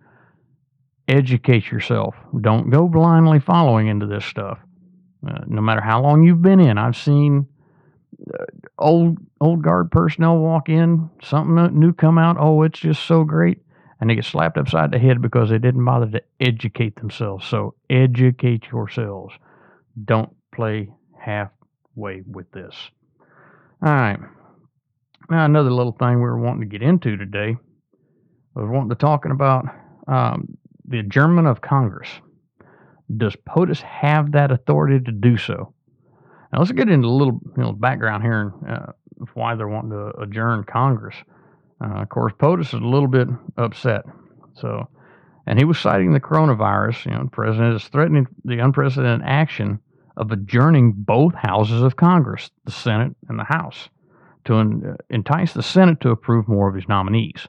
educate 1.09 1.69
yourself. 1.69 2.15
Don't 2.39 2.69
go 2.69 2.87
blindly 2.87 3.41
following 3.41 3.87
into 3.87 4.05
this 4.05 4.23
stuff. 4.23 4.57
Uh, 5.27 5.39
no 5.47 5.61
matter 5.61 5.81
how 5.81 6.01
long 6.01 6.23
you've 6.23 6.41
been 6.41 6.61
in, 6.61 6.77
I've 6.77 6.95
seen 6.95 7.45
uh, 8.33 8.45
old 8.79 9.17
old 9.41 9.63
guard 9.63 9.91
personnel 9.91 10.37
walk 10.37 10.69
in, 10.69 11.09
something 11.21 11.77
new 11.77 11.91
come 11.91 12.17
out. 12.17 12.37
Oh, 12.39 12.63
it's 12.63 12.79
just 12.79 13.05
so 13.05 13.25
great, 13.25 13.57
and 13.99 14.09
they 14.09 14.15
get 14.15 14.23
slapped 14.23 14.57
upside 14.57 14.91
the 14.91 14.99
head 14.99 15.21
because 15.21 15.49
they 15.49 15.59
didn't 15.59 15.83
bother 15.83 16.09
to 16.11 16.23
educate 16.39 16.95
themselves. 16.95 17.45
So 17.45 17.75
educate 17.89 18.67
yourselves. 18.71 19.33
Don't 20.05 20.33
play 20.55 20.89
halfway 21.19 22.21
with 22.25 22.49
this. 22.53 22.75
All 23.85 23.91
right. 23.91 24.19
Now 25.29 25.45
another 25.45 25.71
little 25.71 25.91
thing 25.91 26.15
we 26.15 26.21
were 26.21 26.39
wanting 26.39 26.61
to 26.61 26.77
get 26.77 26.81
into 26.81 27.17
today 27.17 27.57
was 28.55 28.69
wanting 28.69 28.89
to 28.89 28.95
talking 28.95 29.31
about 29.31 29.65
um, 30.07 30.57
the 30.87 30.99
adjournment 30.99 31.47
of 31.47 31.61
Congress. 31.61 32.09
Does 33.15 33.35
POTUS 33.47 33.81
have 33.81 34.31
that 34.33 34.51
authority 34.51 35.03
to 35.03 35.11
do 35.11 35.37
so? 35.37 35.73
Now 36.51 36.59
let's 36.59 36.71
get 36.71 36.89
into 36.89 37.07
a 37.07 37.09
little 37.09 37.39
you 37.57 37.63
know, 37.63 37.73
background 37.73 38.23
here 38.23 38.53
uh, 38.69 38.91
why 39.33 39.55
they're 39.55 39.67
wanting 39.67 39.91
to 39.91 40.11
adjourn 40.21 40.63
Congress. 40.63 41.15
Uh, 41.83 42.01
of 42.01 42.09
course, 42.09 42.33
POTUS 42.39 42.67
is 42.67 42.73
a 42.73 42.77
little 42.77 43.07
bit 43.07 43.27
upset. 43.57 44.03
So, 44.53 44.87
and 45.45 45.59
he 45.59 45.65
was 45.65 45.77
citing 45.77 46.13
the 46.13 46.19
coronavirus. 46.19 47.05
You 47.05 47.11
know, 47.11 47.23
the 47.23 47.29
president 47.29 47.75
is 47.75 47.87
threatening 47.89 48.27
the 48.45 48.59
unprecedented 48.59 49.27
action 49.27 49.79
of 50.15 50.31
adjourning 50.31 50.93
both 50.95 51.33
houses 51.35 51.81
of 51.81 51.95
Congress, 51.95 52.49
the 52.65 52.71
Senate 52.71 53.15
and 53.29 53.37
the 53.37 53.43
House, 53.43 53.89
to 54.47 54.57
uh, 54.57 54.95
entice 55.09 55.53
the 55.53 55.63
Senate 55.63 56.01
to 56.01 56.09
approve 56.09 56.47
more 56.47 56.67
of 56.67 56.75
his 56.75 56.87
nominees. 56.87 57.47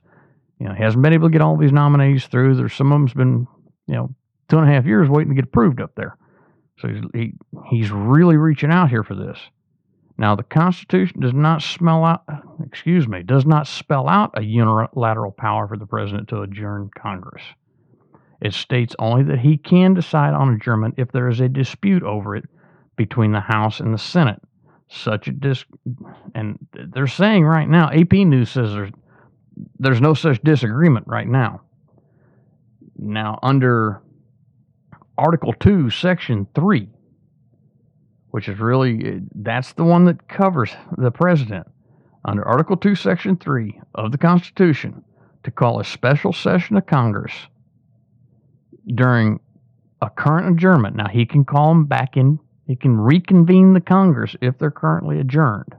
You 0.60 0.68
know, 0.68 0.74
he 0.74 0.82
hasn't 0.82 1.02
been 1.02 1.12
able 1.12 1.28
to 1.28 1.32
get 1.32 1.40
all 1.40 1.56
these 1.56 1.72
nominees 1.72 2.26
through. 2.26 2.56
There's 2.56 2.74
some 2.74 2.92
of 2.92 2.98
them's 2.98 3.14
been, 3.14 3.46
you 3.86 3.94
know, 3.94 4.14
two 4.48 4.58
and 4.58 4.68
a 4.68 4.72
half 4.72 4.86
years 4.86 5.08
waiting 5.08 5.30
to 5.30 5.34
get 5.34 5.44
approved 5.48 5.80
up 5.80 5.94
there. 5.96 6.16
So 6.78 6.88
he's, 6.88 7.02
he, 7.14 7.32
he's 7.70 7.90
really 7.90 8.36
reaching 8.36 8.70
out 8.70 8.90
here 8.90 9.02
for 9.02 9.14
this. 9.14 9.38
Now, 10.16 10.34
the 10.34 10.42
Constitution 10.42 11.20
does 11.20 11.32
not 11.32 11.62
smell 11.62 12.04
out, 12.04 12.24
excuse 12.66 13.06
me, 13.06 13.22
does 13.22 13.46
not 13.46 13.68
spell 13.68 14.08
out 14.08 14.32
a 14.34 14.42
unilateral 14.42 15.30
power 15.30 15.68
for 15.68 15.76
the 15.76 15.86
president 15.86 16.28
to 16.28 16.42
adjourn 16.42 16.90
Congress. 16.98 17.42
It 18.40 18.52
states 18.52 18.96
only 18.98 19.22
that 19.24 19.38
he 19.38 19.56
can 19.56 19.94
decide 19.94 20.34
on 20.34 20.54
adjournment 20.54 20.94
if 20.98 21.12
there 21.12 21.28
is 21.28 21.40
a 21.40 21.48
dispute 21.48 22.02
over 22.02 22.34
it 22.34 22.44
between 22.96 23.30
the 23.30 23.40
House 23.40 23.78
and 23.78 23.94
the 23.94 23.98
Senate. 23.98 24.40
Such 24.90 25.28
a 25.28 25.32
dis, 25.32 25.64
and 26.34 26.58
they're 26.72 27.06
saying 27.06 27.44
right 27.44 27.68
now, 27.68 27.90
AP 27.90 28.12
News 28.12 28.50
says 28.50 28.72
there's 28.72 28.90
there's 29.78 30.00
no 30.00 30.14
such 30.14 30.42
disagreement 30.42 31.06
right 31.06 31.26
now. 31.26 31.60
Now, 32.96 33.38
under 33.42 34.02
Article 35.16 35.52
2, 35.52 35.90
Section 35.90 36.46
3, 36.54 36.88
which 38.30 38.48
is 38.48 38.58
really, 38.58 39.20
that's 39.34 39.72
the 39.72 39.84
one 39.84 40.04
that 40.06 40.28
covers 40.28 40.70
the 40.96 41.10
president. 41.10 41.66
Under 42.24 42.46
Article 42.46 42.76
2, 42.76 42.94
Section 42.94 43.36
3 43.36 43.80
of 43.94 44.12
the 44.12 44.18
Constitution, 44.18 45.04
to 45.44 45.50
call 45.50 45.80
a 45.80 45.84
special 45.84 46.32
session 46.32 46.76
of 46.76 46.86
Congress 46.86 47.32
during 48.94 49.40
a 50.02 50.10
current 50.10 50.48
adjournment. 50.56 50.96
Now, 50.96 51.08
he 51.08 51.24
can 51.24 51.44
call 51.44 51.68
them 51.68 51.86
back 51.86 52.16
in, 52.16 52.38
he 52.68 52.76
can 52.76 53.00
reconvene 53.00 53.72
the 53.72 53.80
Congress 53.80 54.36
if 54.42 54.58
they're 54.58 54.70
currently 54.70 55.18
adjourned. 55.18 55.74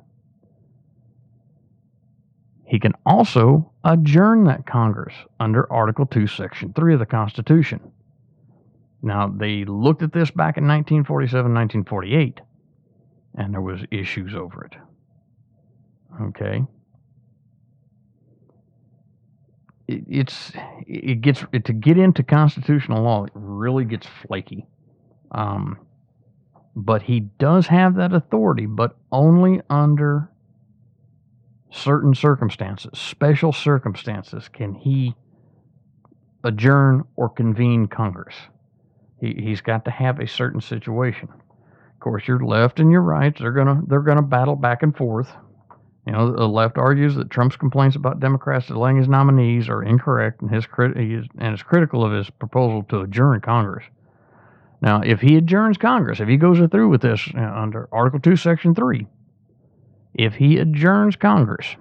He 2.65 2.79
can 2.79 2.93
also 3.05 3.71
adjourn 3.83 4.45
that 4.45 4.65
Congress 4.65 5.13
under 5.39 5.71
Article 5.71 6.07
2, 6.07 6.25
Section 6.25 6.73
3 6.73 6.93
of 6.93 6.99
the 6.99 7.05
Constitution. 7.05 7.79
Now, 9.03 9.27
they 9.27 9.65
looked 9.65 10.01
at 10.01 10.13
this 10.13 10.31
back 10.31 10.57
in 10.57 10.67
1947, 10.67 11.53
1948, 11.53 12.41
and 13.35 13.53
there 13.53 13.61
was 13.61 13.81
issues 13.91 14.33
over 14.33 14.65
it. 14.65 14.75
Okay. 16.23 16.63
It, 19.87 20.03
it's 20.07 20.51
it 20.87 21.21
gets 21.21 21.45
it, 21.53 21.65
to 21.65 21.73
get 21.73 21.99
into 21.99 22.23
constitutional 22.23 23.03
law. 23.03 23.25
It 23.25 23.31
really 23.35 23.85
gets 23.85 24.07
flaky. 24.27 24.65
Um, 25.31 25.77
but 26.79 27.03
he 27.03 27.19
does 27.19 27.67
have 27.67 27.95
that 27.95 28.13
authority, 28.13 28.65
but 28.65 28.95
only 29.11 29.61
under 29.69 30.29
certain 31.71 32.15
circumstances, 32.15 32.97
special 32.97 33.51
circumstances, 33.51 34.47
can 34.47 34.73
he 34.73 35.15
adjourn 36.43 37.03
or 37.15 37.29
convene 37.29 37.87
Congress. 37.87 38.35
He, 39.19 39.33
he's 39.33 39.61
got 39.61 39.83
to 39.85 39.91
have 39.91 40.19
a 40.19 40.27
certain 40.27 40.61
situation. 40.61 41.27
Of 41.31 41.99
course, 41.99 42.27
your 42.27 42.39
left 42.39 42.79
and 42.79 42.91
your 42.91 43.01
right, 43.01 43.37
they're 43.37 43.51
gonna 43.51 43.81
they're 43.87 43.99
gonna 43.99 44.21
battle 44.21 44.55
back 44.55 44.81
and 44.81 44.95
forth. 44.95 45.29
You 46.07 46.13
know, 46.13 46.31
the 46.31 46.47
left 46.47 46.77
argues 46.77 47.15
that 47.15 47.29
Trump's 47.29 47.57
complaints 47.57 47.97
about 47.97 48.21
Democrats 48.21 48.67
delaying 48.67 48.97
his 48.97 49.09
nominees 49.09 49.67
are 49.67 49.83
incorrect, 49.83 50.41
and 50.41 50.49
his 50.49 50.65
crit- 50.65 50.95
and 50.95 51.53
is 51.53 51.61
critical 51.61 52.05
of 52.05 52.13
his 52.13 52.29
proposal 52.29 52.83
to 52.83 53.01
adjourn 53.01 53.41
Congress. 53.41 53.83
Now, 54.81 55.01
if 55.01 55.19
he 55.19 55.35
adjourns 55.35 55.77
Congress, 55.77 56.19
if 56.19 56.29
he 56.29 56.37
goes 56.37 56.59
through 56.69 56.89
with 56.89 57.01
this 57.01 57.27
under 57.35 57.89
Article 57.91 58.19
Two, 58.19 58.35
Section 58.35 58.73
Three, 58.73 59.07
if 60.13 60.35
he 60.35 60.57
adjourns 60.57 61.15
Congress, 61.15 61.75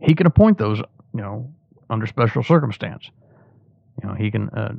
he 0.00 0.14
can 0.14 0.26
appoint 0.26 0.58
those, 0.58 0.78
you 0.78 1.20
know, 1.20 1.52
under 1.90 2.06
special 2.06 2.42
circumstance. 2.42 3.10
You 4.02 4.08
know, 4.08 4.14
he 4.14 4.30
can 4.30 4.48
uh, 4.50 4.74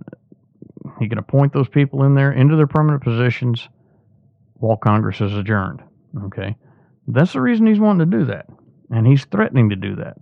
he 1.00 1.10
can 1.10 1.18
appoint 1.18 1.54
those 1.54 1.68
people 1.68 2.04
in 2.04 2.16
there 2.16 2.32
into 2.32 2.56
their 2.56 2.68
permanent 2.68 3.04
positions 3.04 3.68
while 4.56 4.78
Congress 4.78 5.20
is 5.20 5.34
adjourned. 5.34 5.82
Okay, 6.26 6.56
that's 7.08 7.34
the 7.34 7.42
reason 7.42 7.68
he's 7.68 7.80
wanting 7.80 8.10
to 8.10 8.18
do 8.18 8.26
that, 8.26 8.48
and 8.92 9.06
he's 9.06 9.26
threatening 9.26 9.70
to 9.70 9.76
do 9.76 9.96
that. 9.98 10.18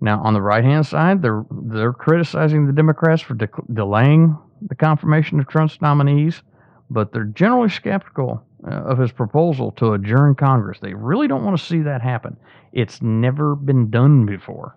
Now, 0.00 0.22
on 0.22 0.34
the 0.34 0.42
right 0.42 0.64
hand 0.64 0.86
side, 0.86 1.20
they're 1.20 1.44
they're 1.50 1.92
criticizing 1.92 2.66
the 2.66 2.72
Democrats 2.72 3.22
for 3.22 3.34
de- 3.34 3.48
delaying 3.72 4.38
the 4.62 4.74
confirmation 4.74 5.40
of 5.40 5.48
Trump's 5.48 5.80
nominees, 5.80 6.42
but 6.90 7.12
they're 7.12 7.24
generally 7.24 7.68
skeptical 7.68 8.44
uh, 8.66 8.70
of 8.70 8.98
his 8.98 9.12
proposal 9.12 9.72
to 9.72 9.92
adjourn 9.92 10.34
Congress. 10.34 10.78
They 10.80 10.94
really 10.94 11.28
don't 11.28 11.44
want 11.44 11.58
to 11.58 11.64
see 11.64 11.80
that 11.82 12.02
happen. 12.02 12.36
It's 12.72 13.02
never 13.02 13.54
been 13.54 13.90
done 13.90 14.26
before. 14.26 14.76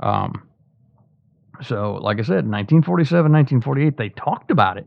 Um, 0.00 0.48
so, 1.62 1.94
like 1.94 2.18
I 2.18 2.22
said, 2.22 2.44
1947, 2.48 3.32
1948, 3.32 3.96
they 3.96 4.08
talked 4.10 4.50
about 4.50 4.78
it. 4.78 4.86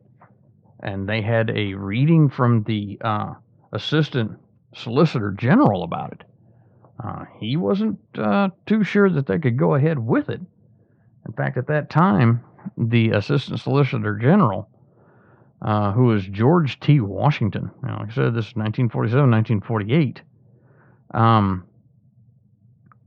And 0.81 1.07
they 1.07 1.21
had 1.21 1.49
a 1.51 1.73
reading 1.73 2.29
from 2.29 2.63
the 2.63 2.99
uh, 3.01 3.33
Assistant 3.71 4.37
Solicitor 4.75 5.31
General 5.31 5.83
about 5.83 6.11
it. 6.11 6.23
Uh, 7.03 7.25
he 7.39 7.57
wasn't 7.57 7.99
uh, 8.17 8.49
too 8.65 8.83
sure 8.83 9.09
that 9.09 9.27
they 9.27 9.39
could 9.39 9.57
go 9.57 9.75
ahead 9.75 9.99
with 9.99 10.29
it. 10.29 10.41
In 11.25 11.33
fact, 11.33 11.57
at 11.57 11.67
that 11.67 11.89
time, 11.89 12.43
the 12.77 13.11
Assistant 13.11 13.59
Solicitor 13.59 14.17
General 14.17 14.69
uh, 15.61 15.91
who 15.93 16.05
was 16.05 16.27
George 16.27 16.79
T. 16.79 16.99
Washington. 16.99 17.71
Now, 17.81 17.99
like 17.99 18.11
I 18.11 18.13
said, 18.13 18.35
this 18.35 18.47
is 18.47 18.55
1947, 18.55 19.31
1948. 19.31 20.21
Um, 21.13 21.65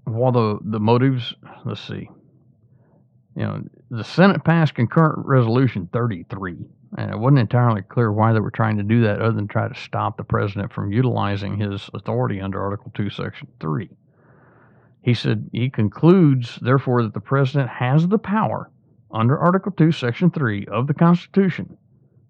while 0.04 0.32
the, 0.32 0.58
the 0.62 0.80
motives, 0.80 1.34
let's 1.64 1.80
see, 1.80 2.08
you 3.36 3.42
know, 3.44 3.62
the 3.90 4.02
Senate 4.02 4.42
passed 4.42 4.74
concurrent 4.74 5.24
resolution 5.26 5.88
33, 5.92 6.56
and 6.96 7.10
it 7.10 7.18
wasn't 7.18 7.38
entirely 7.38 7.82
clear 7.82 8.10
why 8.10 8.32
they 8.32 8.40
were 8.40 8.50
trying 8.50 8.78
to 8.78 8.82
do 8.82 9.02
that 9.02 9.20
other 9.20 9.32
than 9.32 9.46
try 9.46 9.68
to 9.68 9.74
stop 9.74 10.16
the 10.16 10.24
president 10.24 10.72
from 10.72 10.90
utilizing 10.90 11.56
his 11.56 11.88
authority 11.94 12.40
under 12.40 12.60
Article 12.60 12.90
2, 12.94 13.10
Section 13.10 13.46
3. 13.60 13.88
He 15.02 15.14
said 15.14 15.48
he 15.52 15.70
concludes, 15.70 16.58
therefore, 16.60 17.02
that 17.02 17.14
the 17.14 17.20
president 17.20 17.70
has 17.70 18.08
the 18.08 18.18
power 18.18 18.70
under 19.10 19.38
Article 19.38 19.72
2, 19.72 19.92
Section 19.92 20.30
3 20.30 20.66
of 20.66 20.86
the 20.86 20.94
Constitution 20.94 21.76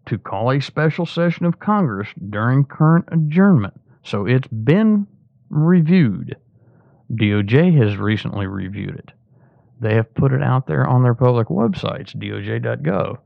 to 0.06 0.18
call 0.18 0.50
a 0.50 0.60
special 0.60 1.04
session 1.04 1.44
of 1.44 1.58
Congress 1.58 2.08
during 2.30 2.64
current 2.64 3.04
adjournment. 3.12 3.74
So 4.02 4.26
it's 4.26 4.48
been 4.48 5.06
reviewed. 5.50 6.36
DOJ 7.12 7.76
has 7.82 7.96
recently 7.96 8.46
reviewed 8.46 8.96
it. 8.96 9.12
They 9.80 9.94
have 9.94 10.14
put 10.14 10.32
it 10.32 10.42
out 10.42 10.66
there 10.66 10.86
on 10.86 11.02
their 11.02 11.14
public 11.14 11.48
websites, 11.48 12.16
doj.gov. 12.16 13.18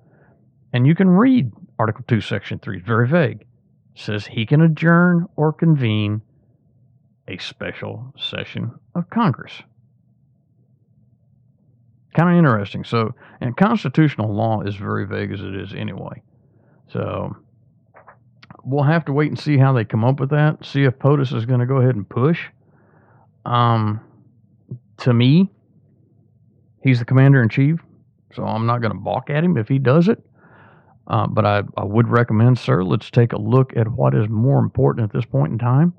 And 0.73 0.87
you 0.87 0.94
can 0.94 1.09
read 1.09 1.52
Article 1.78 2.04
2, 2.09 2.21
Section 2.21 2.59
3. 2.59 2.78
It's 2.78 2.87
very 2.87 3.09
vague. 3.09 3.42
It 3.42 3.47
says 3.94 4.26
he 4.26 4.47
can 4.47 4.61
adjourn 4.61 5.26
or 5.37 5.52
convene 5.52 6.23
a 7.28 7.38
special 7.38 8.12
session 8.18 8.73
of 8.94 9.09
Congress. 9.11 9.62
Kind 12.14 12.31
of 12.31 12.37
interesting. 12.37 12.85
So, 12.85 13.14
and 13.40 13.57
constitutional 13.57 14.35
law 14.35 14.62
is 14.62 14.76
very 14.76 15.07
vague 15.07 15.33
as 15.33 15.40
it 15.40 15.54
is 15.54 15.73
anyway. 15.75 16.23
So, 16.88 17.35
we'll 18.64 18.85
have 18.85 19.04
to 19.07 19.12
wait 19.12 19.31
and 19.31 19.38
see 19.38 19.57
how 19.57 19.73
they 19.73 19.85
come 19.85 20.04
up 20.04 20.21
with 20.21 20.31
that. 20.31 20.64
See 20.64 20.85
if 20.85 20.99
POTUS 20.99 21.33
is 21.35 21.47
going 21.47 21.61
to 21.61 21.66
go 21.66 21.76
ahead 21.76 21.95
and 21.95 22.09
push. 22.09 22.40
Um, 23.45 24.00
to 24.99 25.12
me, 25.12 25.50
he's 26.83 26.99
the 26.99 27.04
commander 27.04 27.42
in 27.42 27.49
chief, 27.49 27.81
so 28.35 28.45
I'm 28.45 28.66
not 28.66 28.81
going 28.81 28.92
to 28.92 28.99
balk 28.99 29.31
at 29.31 29.42
him 29.42 29.57
if 29.57 29.69
he 29.69 29.78
does 29.78 30.09
it. 30.09 30.23
Uh, 31.09 31.26
but 31.26 31.45
I, 31.45 31.62
I 31.76 31.85
would 31.85 32.09
recommend, 32.09 32.59
sir, 32.59 32.85
let's 32.85 33.11
take 33.11 33.33
a 33.33 33.40
look 33.40 33.76
at 33.76 33.88
what 33.88 34.14
is 34.14 34.28
more 34.28 34.61
important 34.61 35.04
at 35.04 35.12
this 35.12 35.25
point 35.25 35.52
in 35.52 35.59
time. 35.59 35.92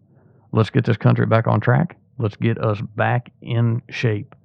Let's 0.54 0.70
get 0.70 0.86
this 0.86 0.98
country 0.98 1.26
back 1.26 1.48
on 1.48 1.60
track. 1.60 1.98
Let's 2.18 2.38
get 2.38 2.58
us 2.58 2.80
back 2.96 3.32
in 3.42 3.82
shape. 3.90 4.36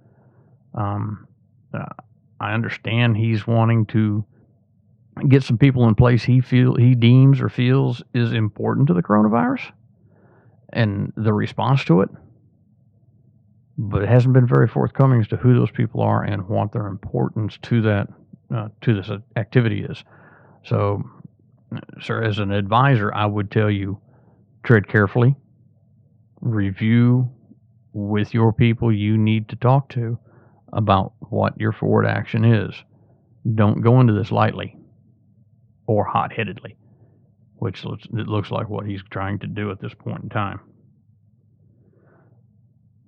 Um, 0.74 1.27
uh, 1.74 1.86
I 2.40 2.52
understand 2.52 3.16
he's 3.16 3.46
wanting 3.46 3.86
to 3.86 4.24
get 5.28 5.42
some 5.42 5.58
people 5.58 5.88
in 5.88 5.94
place 5.94 6.22
he 6.22 6.40
feel 6.40 6.76
he 6.76 6.94
deems 6.94 7.40
or 7.40 7.48
feels 7.48 8.02
is 8.14 8.32
important 8.32 8.86
to 8.86 8.94
the 8.94 9.02
coronavirus 9.02 9.72
and 10.72 11.12
the 11.16 11.32
response 11.32 11.84
to 11.84 12.02
it 12.02 12.10
but 13.78 14.02
it 14.02 14.08
hasn't 14.08 14.34
been 14.34 14.46
very 14.46 14.66
forthcoming 14.66 15.20
as 15.20 15.28
to 15.28 15.36
who 15.36 15.54
those 15.54 15.70
people 15.70 16.00
are 16.00 16.24
and 16.24 16.48
what 16.48 16.72
their 16.72 16.88
importance 16.88 17.58
to 17.62 17.80
that 17.80 18.08
uh, 18.54 18.68
to 18.80 18.94
this 18.94 19.10
activity 19.36 19.84
is. 19.84 20.02
So, 20.64 21.08
sir, 22.00 22.24
as 22.24 22.40
an 22.40 22.50
advisor, 22.50 23.14
I 23.14 23.24
would 23.26 23.50
tell 23.50 23.70
you 23.70 24.00
tread 24.64 24.88
carefully, 24.88 25.36
review 26.40 27.30
with 27.92 28.34
your 28.34 28.52
people 28.52 28.92
you 28.92 29.16
need 29.16 29.48
to 29.48 29.56
talk 29.56 29.88
to 29.90 30.18
about 30.72 31.12
what 31.20 31.58
your 31.60 31.72
forward 31.72 32.06
action 32.06 32.44
is. 32.44 32.74
Don't 33.54 33.80
go 33.80 34.00
into 34.00 34.12
this 34.12 34.30
lightly 34.30 34.76
or 35.86 36.04
hot 36.04 36.32
headedly, 36.32 36.76
which 37.56 37.84
looks, 37.84 38.04
it 38.04 38.26
looks 38.26 38.50
like 38.50 38.68
what 38.68 38.86
he's 38.86 39.02
trying 39.10 39.38
to 39.38 39.46
do 39.46 39.70
at 39.70 39.80
this 39.80 39.94
point 39.94 40.22
in 40.22 40.28
time. 40.28 40.60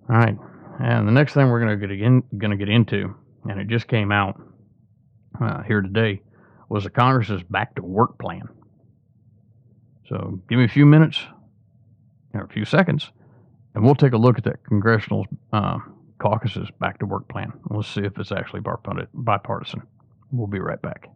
All 0.08 0.16
right, 0.16 0.36
and 0.80 1.06
the 1.06 1.12
next 1.12 1.34
thing 1.34 1.48
we're 1.48 1.60
going 1.60 1.78
to 1.78 1.86
get 1.86 2.04
in, 2.04 2.22
going 2.38 2.50
to 2.50 2.56
get 2.56 2.68
into, 2.68 3.14
and 3.48 3.60
it 3.60 3.68
just 3.68 3.86
came 3.86 4.10
out 4.10 4.40
uh, 5.40 5.62
here 5.62 5.82
today, 5.82 6.22
was 6.68 6.84
the 6.84 6.90
Congress's 6.90 7.42
back 7.44 7.74
to 7.74 7.82
work 7.82 8.18
plan. 8.18 8.48
So 10.08 10.40
give 10.48 10.58
me 10.58 10.64
a 10.64 10.68
few 10.68 10.86
minutes 10.86 11.20
or 12.34 12.42
a 12.42 12.48
few 12.48 12.64
seconds, 12.64 13.10
and 13.74 13.84
we'll 13.84 13.94
take 13.94 14.12
a 14.12 14.18
look 14.18 14.38
at 14.38 14.44
that 14.44 14.64
congressional 14.64 15.26
uh, 15.52 15.78
caucus's 16.20 16.68
back 16.78 16.98
to 16.98 17.06
work 17.06 17.26
plan. 17.28 17.52
We'll 17.68 17.82
see 17.82 18.02
if 18.02 18.16
it's 18.18 18.30
actually 18.30 18.60
bipartisan. 18.60 19.82
We'll 20.30 20.46
be 20.46 20.60
right 20.60 20.80
back. 20.80 21.08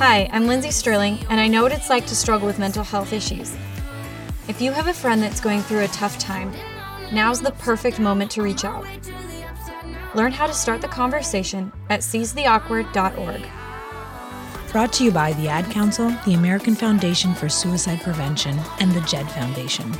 Hi, 0.00 0.30
I'm 0.32 0.46
Lindsey 0.46 0.70
Stirling, 0.70 1.18
and 1.28 1.40
I 1.40 1.48
know 1.48 1.64
what 1.64 1.72
it's 1.72 1.90
like 1.90 2.06
to 2.06 2.14
struggle 2.14 2.46
with 2.46 2.58
mental 2.58 2.84
health 2.84 3.12
issues. 3.12 3.54
If 4.46 4.62
you 4.62 4.70
have 4.72 4.86
a 4.86 4.94
friend 4.94 5.20
that's 5.20 5.40
going 5.40 5.60
through 5.60 5.80
a 5.80 5.88
tough 5.88 6.18
time, 6.18 6.52
now's 7.12 7.42
the 7.42 7.50
perfect 7.50 7.98
moment 7.98 8.30
to 8.30 8.42
reach 8.42 8.64
out. 8.64 8.86
Learn 10.14 10.32
how 10.32 10.46
to 10.46 10.54
start 10.54 10.80
the 10.80 10.88
conversation 10.88 11.72
at 11.90 12.00
seizetheawkward.org. 12.00 13.42
Brought 14.70 14.92
to 14.94 15.04
you 15.04 15.10
by 15.10 15.32
the 15.32 15.48
Ad 15.48 15.64
Council, 15.70 16.10
the 16.26 16.34
American 16.34 16.74
Foundation 16.74 17.34
for 17.34 17.48
Suicide 17.48 18.02
Prevention, 18.02 18.58
and 18.80 18.92
the 18.92 19.00
JED 19.00 19.30
Foundation. 19.30 19.90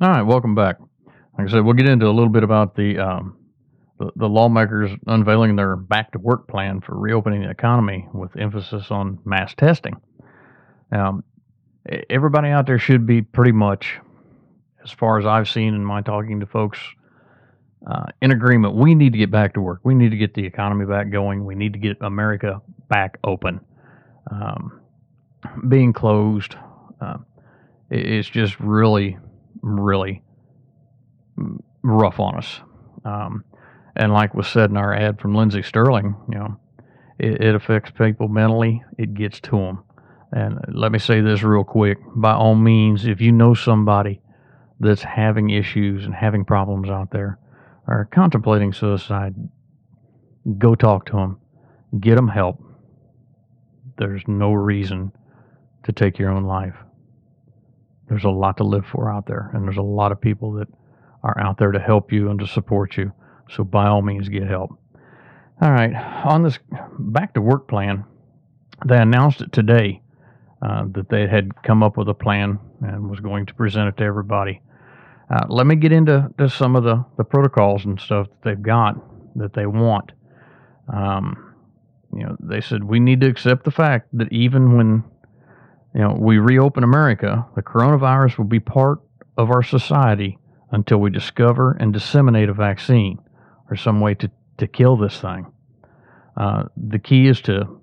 All 0.00 0.10
right, 0.10 0.22
welcome 0.22 0.56
back. 0.56 0.78
Like 1.38 1.48
I 1.48 1.50
said, 1.50 1.64
we'll 1.64 1.74
get 1.74 1.88
into 1.88 2.08
a 2.08 2.10
little 2.10 2.30
bit 2.30 2.42
about 2.42 2.74
the 2.74 2.98
um, 2.98 3.36
the, 3.98 4.10
the 4.16 4.28
lawmakers 4.28 4.90
unveiling 5.06 5.54
their 5.54 5.76
back 5.76 6.10
to 6.12 6.18
work 6.18 6.48
plan 6.48 6.80
for 6.80 6.98
reopening 6.98 7.42
the 7.42 7.50
economy 7.50 8.08
with 8.12 8.36
emphasis 8.36 8.90
on 8.90 9.20
mass 9.24 9.54
testing. 9.54 9.94
Um, 10.90 11.22
everybody 12.10 12.48
out 12.48 12.66
there 12.66 12.78
should 12.78 13.06
be 13.06 13.22
pretty 13.22 13.52
much, 13.52 13.98
as 14.82 14.90
far 14.90 15.18
as 15.18 15.26
I've 15.26 15.48
seen 15.48 15.74
in 15.74 15.84
my 15.84 16.02
talking 16.02 16.40
to 16.40 16.46
folks, 16.46 16.78
uh, 17.86 18.06
in 18.20 18.32
agreement. 18.32 18.74
We 18.74 18.94
need 18.94 19.12
to 19.12 19.18
get 19.18 19.30
back 19.30 19.54
to 19.54 19.60
work. 19.60 19.80
We 19.84 19.94
need 19.94 20.10
to 20.10 20.16
get 20.16 20.34
the 20.34 20.44
economy 20.44 20.86
back 20.86 21.10
going. 21.10 21.44
We 21.44 21.54
need 21.54 21.72
to 21.74 21.78
get 21.78 21.96
America 22.00 22.60
back 22.88 23.18
open. 23.24 23.60
Um, 24.30 24.80
being 25.68 25.92
closed, 25.92 26.56
uh, 27.00 27.18
it's 27.90 28.28
just 28.28 28.58
really, 28.58 29.18
really 29.62 30.22
rough 31.82 32.18
on 32.18 32.36
us. 32.36 32.60
Um, 33.04 33.44
and 33.94 34.12
like 34.12 34.34
was 34.34 34.48
said 34.48 34.70
in 34.70 34.76
our 34.76 34.92
ad 34.92 35.20
from 35.20 35.34
Lindsey 35.34 35.62
Stirling, 35.62 36.16
you 36.28 36.38
know, 36.38 36.60
it, 37.18 37.40
it 37.40 37.54
affects 37.54 37.92
people 37.92 38.28
mentally. 38.28 38.82
It 38.98 39.14
gets 39.14 39.40
to 39.40 39.52
them. 39.52 39.84
And 40.32 40.58
let 40.74 40.90
me 40.90 40.98
say 40.98 41.20
this 41.20 41.44
real 41.44 41.62
quick. 41.62 41.98
By 42.16 42.32
all 42.32 42.56
means, 42.56 43.06
if 43.06 43.20
you 43.20 43.30
know 43.30 43.54
somebody 43.54 44.20
that's 44.80 45.02
having 45.02 45.50
issues 45.50 46.04
and 46.04 46.14
having 46.14 46.44
problems 46.44 46.90
out 46.90 47.10
there 47.12 47.38
or 47.86 48.08
contemplating 48.12 48.72
suicide, 48.72 49.34
go 50.58 50.74
talk 50.74 51.06
to 51.06 51.12
them. 51.12 51.38
Get 52.00 52.16
them 52.16 52.28
help. 52.28 52.62
There's 53.98 54.22
no 54.26 54.52
reason 54.52 55.12
to 55.84 55.92
take 55.92 56.18
your 56.18 56.30
own 56.30 56.44
life. 56.44 56.74
There's 58.08 58.24
a 58.24 58.30
lot 58.30 58.56
to 58.58 58.64
live 58.64 58.86
for 58.86 59.10
out 59.10 59.26
there, 59.26 59.50
and 59.54 59.64
there's 59.64 59.78
a 59.78 59.82
lot 59.82 60.12
of 60.12 60.20
people 60.20 60.52
that 60.52 60.68
are 61.22 61.40
out 61.40 61.58
there 61.58 61.72
to 61.72 61.80
help 61.80 62.12
you 62.12 62.30
and 62.30 62.38
to 62.40 62.46
support 62.46 62.96
you. 62.96 63.12
So 63.50 63.64
by 63.64 63.86
all 63.86 64.02
means, 64.02 64.28
get 64.28 64.46
help. 64.46 64.70
All 65.60 65.72
right, 65.72 65.94
on 66.24 66.42
this 66.42 66.58
back 66.98 67.34
to 67.34 67.40
work 67.40 67.66
plan, 67.66 68.04
they 68.86 68.98
announced 68.98 69.40
it 69.40 69.52
today 69.52 70.02
uh, 70.60 70.84
that 70.92 71.08
they 71.08 71.26
had 71.26 71.62
come 71.62 71.82
up 71.82 71.96
with 71.96 72.08
a 72.08 72.14
plan 72.14 72.58
and 72.82 73.08
was 73.08 73.20
going 73.20 73.46
to 73.46 73.54
present 73.54 73.88
it 73.88 73.96
to 73.96 74.04
everybody. 74.04 74.60
Uh, 75.28 75.44
let 75.48 75.66
me 75.66 75.74
get 75.74 75.92
into 75.92 76.30
some 76.48 76.76
of 76.76 76.84
the, 76.84 77.04
the 77.16 77.24
protocols 77.24 77.84
and 77.84 78.00
stuff 78.00 78.28
that 78.28 78.42
they've 78.42 78.62
got 78.62 78.94
that 79.36 79.54
they 79.54 79.66
want. 79.66 80.12
Um, 80.92 81.54
you 82.12 82.24
know, 82.24 82.36
they 82.40 82.60
said 82.60 82.84
we 82.84 83.00
need 83.00 83.20
to 83.22 83.26
accept 83.26 83.64
the 83.64 83.70
fact 83.70 84.08
that 84.12 84.32
even 84.32 84.76
when 84.76 85.04
you 85.94 86.00
know 86.00 86.16
we 86.18 86.38
reopen 86.38 86.84
America, 86.84 87.44
the 87.56 87.62
coronavirus 87.62 88.38
will 88.38 88.44
be 88.44 88.60
part 88.60 89.00
of 89.36 89.50
our 89.50 89.62
society 89.62 90.38
until 90.70 90.98
we 90.98 91.10
discover 91.10 91.72
and 91.72 91.92
disseminate 91.92 92.48
a 92.48 92.54
vaccine 92.54 93.18
or 93.70 93.76
some 93.76 94.00
way 94.00 94.14
to, 94.14 94.30
to 94.58 94.66
kill 94.66 94.96
this 94.96 95.20
thing. 95.20 95.46
Uh, 96.36 96.64
the 96.76 96.98
key 96.98 97.26
is 97.26 97.40
to 97.40 97.80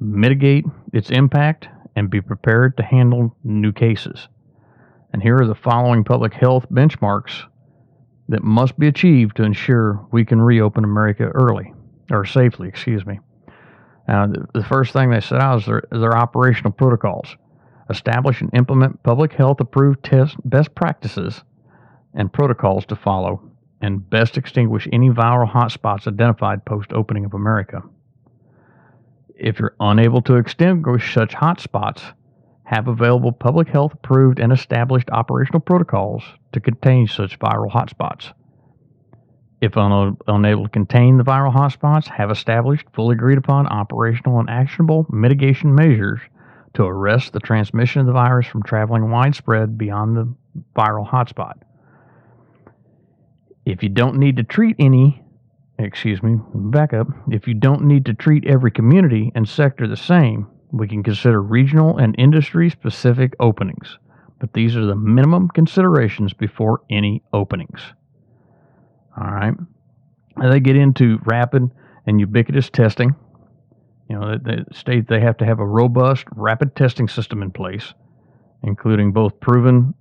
mitigate 0.00 0.64
its 0.92 1.10
impact 1.10 1.68
and 1.96 2.10
be 2.10 2.20
prepared 2.20 2.76
to 2.76 2.82
handle 2.82 3.36
new 3.42 3.72
cases. 3.72 4.28
And 5.12 5.22
here 5.22 5.36
are 5.36 5.46
the 5.46 5.54
following 5.54 6.04
public 6.04 6.34
health 6.34 6.66
benchmarks 6.70 7.42
that 8.28 8.44
must 8.44 8.78
be 8.78 8.88
achieved 8.88 9.36
to 9.36 9.42
ensure 9.42 10.06
we 10.12 10.24
can 10.24 10.40
reopen 10.40 10.84
America 10.84 11.24
early, 11.34 11.72
or 12.10 12.24
safely, 12.24 12.68
excuse 12.68 13.06
me. 13.06 13.20
Now, 14.06 14.26
the 14.54 14.64
first 14.64 14.92
thing 14.92 15.10
they 15.10 15.20
set 15.20 15.40
out 15.40 15.60
is 15.60 15.66
their, 15.66 15.82
their 15.90 16.16
operational 16.16 16.72
protocols. 16.72 17.36
Establish 17.90 18.40
and 18.42 18.50
implement 18.54 19.02
public 19.02 19.32
health 19.32 19.60
approved 19.60 20.04
test 20.04 20.36
best 20.44 20.74
practices 20.74 21.42
and 22.14 22.32
protocols 22.32 22.84
to 22.86 22.96
follow 22.96 23.50
and 23.80 24.08
best 24.10 24.36
extinguish 24.36 24.88
any 24.92 25.08
viral 25.08 25.50
hotspots 25.50 26.06
identified 26.06 26.64
post 26.64 26.92
opening 26.92 27.24
of 27.24 27.34
America. 27.34 27.82
If 29.36 29.58
you're 29.58 29.76
unable 29.78 30.20
to 30.22 30.36
extinguish 30.36 31.14
such 31.14 31.34
hotspots, 31.34 32.02
have 32.68 32.86
available 32.86 33.32
public 33.32 33.66
health 33.66 33.94
approved 33.94 34.38
and 34.38 34.52
established 34.52 35.08
operational 35.10 35.58
protocols 35.58 36.22
to 36.52 36.60
contain 36.60 37.06
such 37.06 37.38
viral 37.38 37.70
hotspots. 37.70 38.34
If 39.62 39.78
un- 39.78 40.18
unable 40.26 40.64
to 40.64 40.68
contain 40.68 41.16
the 41.16 41.24
viral 41.24 41.54
hotspots, 41.54 42.08
have 42.08 42.30
established 42.30 42.84
fully 42.92 43.14
agreed 43.14 43.38
upon 43.38 43.68
operational 43.68 44.38
and 44.38 44.50
actionable 44.50 45.06
mitigation 45.08 45.74
measures 45.74 46.20
to 46.74 46.82
arrest 46.82 47.32
the 47.32 47.40
transmission 47.40 48.02
of 48.02 48.06
the 48.06 48.12
virus 48.12 48.46
from 48.46 48.62
traveling 48.62 49.10
widespread 49.10 49.78
beyond 49.78 50.14
the 50.14 50.30
viral 50.76 51.08
hotspot. 51.08 51.54
If 53.64 53.82
you 53.82 53.88
don't 53.88 54.18
need 54.18 54.36
to 54.36 54.44
treat 54.44 54.76
any, 54.78 55.24
excuse 55.78 56.22
me, 56.22 56.36
back 56.54 56.92
up. 56.92 57.06
If 57.30 57.48
you 57.48 57.54
don't 57.54 57.84
need 57.84 58.04
to 58.04 58.12
treat 58.12 58.44
every 58.44 58.70
community 58.70 59.32
and 59.34 59.48
sector 59.48 59.88
the 59.88 59.96
same, 59.96 60.48
we 60.72 60.88
can 60.88 61.02
consider 61.02 61.40
regional 61.40 61.98
and 61.98 62.14
industry 62.18 62.70
specific 62.70 63.34
openings. 63.40 63.98
But 64.40 64.52
these 64.52 64.76
are 64.76 64.84
the 64.84 64.94
minimum 64.94 65.48
considerations 65.48 66.32
before 66.32 66.82
any 66.90 67.22
openings. 67.32 67.80
All 69.20 69.30
right. 69.30 69.54
And 70.36 70.52
they 70.52 70.60
get 70.60 70.76
into 70.76 71.18
rapid 71.24 71.70
and 72.06 72.20
ubiquitous 72.20 72.70
testing. 72.70 73.14
You 74.08 74.18
know, 74.18 74.38
the 74.38 74.64
state 74.72 75.08
they 75.08 75.20
have 75.20 75.36
to 75.38 75.44
have 75.44 75.58
a 75.58 75.66
robust, 75.66 76.24
rapid 76.34 76.76
testing 76.76 77.08
system 77.08 77.42
in 77.42 77.50
place, 77.50 77.92
including 78.62 79.12
both 79.12 79.40
proven 79.40 79.92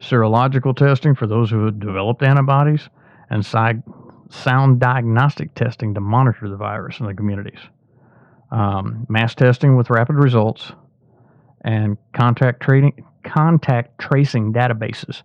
serological 0.00 0.76
testing 0.76 1.14
for 1.14 1.26
those 1.26 1.50
who 1.50 1.66
have 1.66 1.78
developed 1.78 2.22
antibodies 2.22 2.88
and 3.30 3.46
sound 3.46 4.80
diagnostic 4.80 5.54
testing 5.54 5.94
to 5.94 6.00
monitor 6.00 6.48
the 6.48 6.56
virus 6.56 6.98
in 7.00 7.06
the 7.06 7.14
communities. 7.14 7.60
Um, 8.50 9.06
mass 9.08 9.34
testing 9.34 9.76
with 9.76 9.90
rapid 9.90 10.16
results 10.16 10.72
and 11.62 11.96
contact 12.12 12.60
trading, 12.60 13.04
contact 13.24 13.98
tracing 14.00 14.52
databases. 14.52 15.22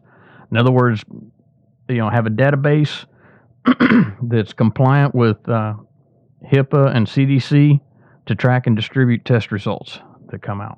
In 0.52 0.58
other 0.58 0.72
words, 0.72 1.04
you 1.90 1.98
know, 1.98 2.10
have 2.10 2.28
a 2.28 2.30
database 2.30 3.06
that's 4.22 4.54
compliant 4.54 5.16
with 5.16 5.38
uh, 5.50 5.74
HIPAA 6.52 6.96
and 6.96 7.08
CDC 7.08 7.80
to 8.28 8.36
track 8.36 8.68
and 8.68 8.76
distribute 8.76 9.26
test 9.26 9.52
results 9.52 10.00
that 10.30 10.42
come 10.42 10.62
out. 10.62 10.78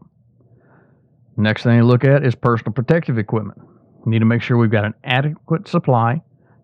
Next 1.37 1.63
thing 1.63 1.75
you 1.75 1.83
look 1.83 2.03
at 2.03 2.25
is 2.25 2.35
personal 2.35 2.73
protective 2.73 3.17
equipment. 3.17 3.61
We 4.05 4.11
need 4.11 4.19
to 4.19 4.25
make 4.25 4.41
sure 4.41 4.57
we've 4.57 4.71
got 4.71 4.85
an 4.85 4.93
adequate 5.03 5.67
supply, 5.67 6.21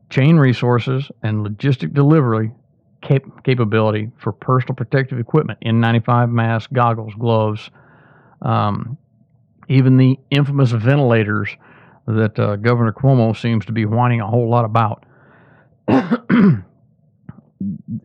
chain 0.09 0.37
resources, 0.37 1.11
and 1.21 1.45
logistic 1.45 1.93
delivery 1.93 2.51
cap- 3.03 3.43
capability 3.43 4.09
for 4.17 4.31
personal 4.31 4.75
protective 4.75 5.19
equipment 5.19 5.59
N95 5.65 6.31
masks, 6.31 6.71
goggles, 6.73 7.13
gloves, 7.15 7.69
um, 8.41 8.97
even 9.69 9.97
the 9.97 10.17
infamous 10.29 10.71
ventilators 10.71 11.49
that 12.07 12.37
uh, 12.37 12.55
Governor 12.57 12.91
Cuomo 12.91 13.35
seems 13.37 13.65
to 13.65 13.71
be 13.71 13.85
whining 13.85 14.21
a 14.21 14.27
whole 14.27 14.49
lot 14.49 14.65
about. 14.65 15.05
you 15.87 16.63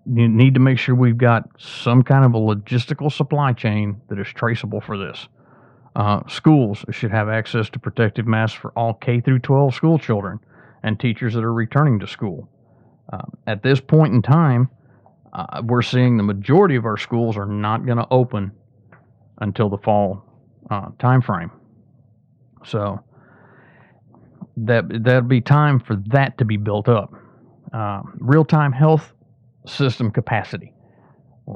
need 0.05 0.55
to 0.55 0.61
make 0.61 0.79
sure 0.79 0.95
we've 0.95 1.19
got 1.19 1.49
some 1.59 2.03
kind 2.03 2.25
of 2.25 2.35
a 2.35 2.39
logistical 2.39 3.11
supply 3.11 3.53
chain 3.53 4.01
that 4.09 4.19
is 4.19 4.29
traceable 4.29 4.81
for 4.81 4.97
this. 4.97 5.29
Uh, 5.97 6.21
schools 6.29 6.85
should 6.91 7.11
have 7.11 7.29
access 7.29 7.69
to 7.71 7.79
protective 7.79 8.27
masks 8.27 8.57
for 8.57 8.71
all 8.77 8.95
K 8.95 9.21
through 9.21 9.41
12 9.41 9.75
school 9.75 9.99
children 9.99 10.39
and 10.83 11.01
teachers 11.01 11.35
that 11.35 11.43
are 11.43 11.53
returning 11.53 11.99
to 11.99 12.07
school. 12.07 12.49
Uh, 13.13 13.23
at 13.47 13.63
this 13.63 13.81
point 13.81 14.15
in 14.15 14.23
time, 14.23 14.69
uh, 15.33 15.63
we're 15.65 15.83
seeing 15.83 16.17
the 16.17 16.23
majority 16.23 16.77
of 16.77 16.85
our 16.85 16.97
schools 16.97 17.37
are 17.37 17.47
not 17.47 17.87
going 17.87 17.99
to 17.99 18.07
open 18.11 18.53
until 19.39 19.69
the 19.69 19.79
fall 19.79 20.25
uh, 20.71 20.89
time 20.99 21.23
frame. 21.23 21.51
So 22.65 23.03
that 24.57 24.85
that'll 25.05 25.23
be 25.23 25.41
time 25.41 25.81
for 25.81 25.97
that 26.09 26.37
to 26.39 26.45
be 26.45 26.57
built 26.57 26.89
up. 26.89 27.13
Uh, 27.73 28.03
Real 28.19 28.45
time 28.45 28.73
health 28.73 29.13
system 29.67 30.11
capacity. 30.11 30.73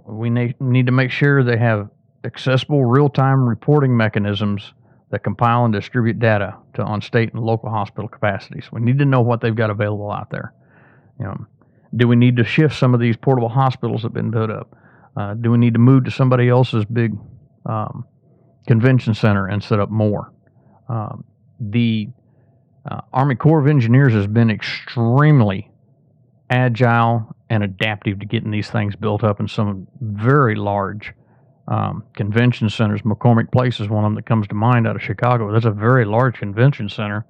We 0.06 0.30
need, 0.30 0.61
need 0.61 0.87
to 0.87 0.92
make 0.92 1.11
sure 1.11 1.42
they 1.42 1.58
have 1.58 1.90
accessible 2.24 2.85
real 2.85 3.08
time 3.08 3.46
reporting 3.48 3.96
mechanisms 3.96 4.72
that 5.11 5.22
compile 5.22 5.64
and 5.64 5.74
distribute 5.74 6.18
data 6.18 6.56
to 6.74 6.82
on 6.82 7.02
state 7.02 7.32
and 7.35 7.42
local 7.42 7.68
hospital 7.68 8.08
capacities. 8.08 8.70
We 8.72 8.80
need 8.80 8.98
to 8.98 9.04
know 9.04 9.20
what 9.20 9.40
they've 9.40 9.54
got 9.54 9.68
available 9.70 10.11
out 10.11 10.30
there. 10.30 10.54
You 11.18 11.26
know, 11.26 11.46
do 11.94 12.09
we 12.09 12.16
need 12.16 12.37
to 12.37 12.44
shift 12.44 12.74
some 12.74 12.94
of 12.94 13.00
these 13.00 13.16
portable 13.16 13.48
hospitals 13.48 14.02
that 14.02 14.09
have 14.09 14.14
been 14.14 14.31
built 14.31 14.50
up? 14.50 14.76
Uh, 15.16 15.35
do 15.35 15.50
we 15.50 15.59
need 15.59 15.74
to 15.74 15.78
move 15.78 16.05
to 16.05 16.11
somebody 16.11 16.48
else's 16.48 16.85
big 16.87 17.14
um, 17.66 18.05
convention 18.66 19.14
center 19.14 19.46
and 19.46 19.62
set 19.62 19.78
up 19.78 19.90
more? 19.90 20.33
Um, 20.88 21.24
the 21.61 22.09
uh, 22.90 23.00
Army 23.12 23.35
Corps 23.35 23.61
of 23.61 23.66
Engineers 23.66 24.12
has 24.14 24.26
been 24.26 24.50
extremely 24.50 25.70
agile 26.50 27.35
and 27.50 27.62
adaptive 27.62 28.20
to 28.20 28.26
getting 28.26 28.50
these 28.50 28.70
things 28.70 28.96
built 28.96 29.22
up 29.22 29.40
in 29.40 29.48
some 29.48 29.87
very 30.00 30.55
large 30.55 31.12
um, 31.68 32.05
convention 32.14 32.68
centers. 32.68 33.02
McCormick 33.02 33.52
Place 33.52 33.81
is 33.81 33.88
one 33.88 34.05
of 34.05 34.09
them 34.09 34.14
that 34.16 34.26
comes 34.26 34.48
to 34.48 34.55
mind 34.55 34.87
out 34.87 34.96
of 34.96 35.02
Chicago. 35.02 35.52
That's 35.52 35.64
a 35.64 35.70
very 35.70 36.05
large 36.05 36.37
convention 36.38 36.88
center 36.88 37.26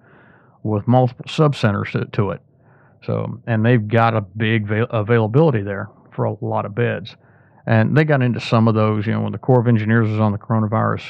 with 0.63 0.87
multiple 0.87 1.25
sub 1.29 1.57
centers 1.57 1.91
to, 1.91 2.05
to 2.07 2.31
it. 2.31 2.41
So, 3.05 3.41
and 3.47 3.65
they've 3.65 3.87
got 3.87 4.15
a 4.15 4.21
big 4.21 4.71
availability 4.71 5.63
there 5.63 5.89
for 6.15 6.25
a 6.25 6.45
lot 6.45 6.65
of 6.65 6.75
beds. 6.75 7.17
And 7.67 7.97
they 7.97 8.05
got 8.05 8.23
into 8.23 8.41
some 8.41 8.69
of 8.69 8.75
those, 8.75 9.07
you 9.07 9.13
know, 9.13 9.21
when 9.21 9.33
the 9.33 9.39
Corps 9.39 9.61
of 9.61 9.69
Engineers 9.69 10.09
was 10.09 10.21
on 10.21 10.33
the 10.33 10.39
coronavirus 10.39 11.05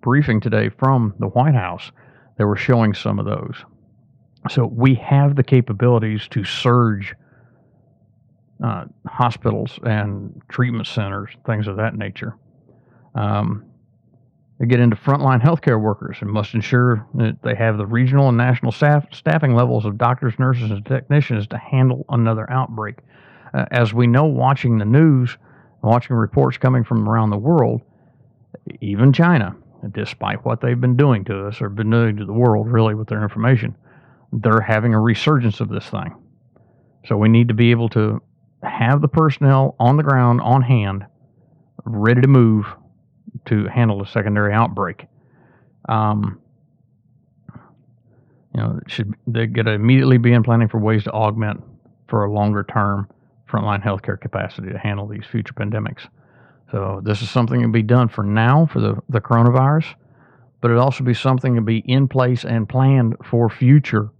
briefing 0.00 0.40
today 0.40 0.68
from 0.68 1.14
the 1.18 1.28
White 1.28 1.54
House, 1.54 1.92
they 2.38 2.44
were 2.44 2.56
showing 2.56 2.92
some 2.94 3.18
of 3.18 3.24
those. 3.24 3.56
So 4.50 4.66
we 4.66 4.94
have 4.96 5.36
the 5.36 5.44
capabilities 5.44 6.26
to 6.28 6.44
surge 6.44 7.14
uh, 8.64 8.84
hospitals 9.06 9.78
and 9.84 10.40
treatment 10.48 10.86
centers, 10.86 11.30
things 11.46 11.68
of 11.68 11.76
that 11.76 11.96
nature. 11.96 12.36
Um, 13.14 13.64
they 14.62 14.68
get 14.68 14.78
into 14.78 14.94
frontline 14.94 15.42
healthcare 15.42 15.80
workers 15.80 16.18
and 16.20 16.30
must 16.30 16.54
ensure 16.54 17.04
that 17.14 17.42
they 17.42 17.56
have 17.56 17.78
the 17.78 17.84
regional 17.84 18.28
and 18.28 18.38
national 18.38 18.70
staff, 18.70 19.04
staffing 19.10 19.56
levels 19.56 19.84
of 19.84 19.98
doctors, 19.98 20.38
nurses, 20.38 20.70
and 20.70 20.86
technicians 20.86 21.48
to 21.48 21.58
handle 21.58 22.04
another 22.10 22.48
outbreak. 22.48 22.98
Uh, 23.54 23.64
as 23.72 23.92
we 23.92 24.06
know, 24.06 24.24
watching 24.24 24.78
the 24.78 24.84
news, 24.84 25.36
watching 25.82 26.14
reports 26.14 26.58
coming 26.58 26.84
from 26.84 27.08
around 27.08 27.30
the 27.30 27.36
world, 27.36 27.80
even 28.80 29.12
China, 29.12 29.56
despite 29.90 30.44
what 30.44 30.60
they've 30.60 30.80
been 30.80 30.96
doing 30.96 31.24
to 31.24 31.48
us 31.48 31.60
or 31.60 31.68
been 31.68 31.90
doing 31.90 32.16
to 32.18 32.24
the 32.24 32.32
world, 32.32 32.70
really, 32.70 32.94
with 32.94 33.08
their 33.08 33.24
information, 33.24 33.74
they're 34.32 34.60
having 34.60 34.94
a 34.94 35.00
resurgence 35.00 35.58
of 35.58 35.70
this 35.70 35.86
thing. 35.86 36.14
So 37.06 37.16
we 37.16 37.28
need 37.28 37.48
to 37.48 37.54
be 37.54 37.72
able 37.72 37.88
to 37.88 38.22
have 38.62 39.00
the 39.00 39.08
personnel 39.08 39.74
on 39.80 39.96
the 39.96 40.04
ground, 40.04 40.40
on 40.40 40.62
hand, 40.62 41.04
ready 41.84 42.20
to 42.20 42.28
move 42.28 42.64
to 43.46 43.66
handle 43.66 44.02
a 44.02 44.06
secondary 44.06 44.52
outbreak. 44.52 45.06
Um, 45.88 46.40
you 48.54 48.60
know, 48.60 48.80
should 48.86 49.14
they 49.26 49.46
get 49.46 49.64
to 49.64 49.72
immediately 49.72 50.18
be 50.18 50.32
in 50.32 50.42
planning 50.42 50.68
for 50.68 50.78
ways 50.78 51.04
to 51.04 51.12
augment 51.12 51.62
for 52.08 52.24
a 52.24 52.32
longer 52.32 52.64
term 52.64 53.08
frontline 53.50 53.82
healthcare 53.82 54.20
capacity 54.20 54.70
to 54.70 54.78
handle 54.78 55.06
these 55.06 55.24
future 55.24 55.54
pandemics. 55.54 56.08
So 56.70 57.00
this 57.04 57.20
is 57.20 57.30
something 57.30 57.60
to 57.62 57.68
be 57.68 57.82
done 57.82 58.08
for 58.08 58.24
now 58.24 58.66
for 58.66 58.80
the, 58.80 58.96
the 59.10 59.20
coronavirus, 59.20 59.94
but 60.60 60.70
it 60.70 60.78
also 60.78 61.04
be 61.04 61.14
something 61.14 61.54
to 61.54 61.60
be 61.60 61.78
in 61.78 62.08
place 62.08 62.44
and 62.44 62.68
planned 62.68 63.16
for 63.24 63.50
future 63.50 64.10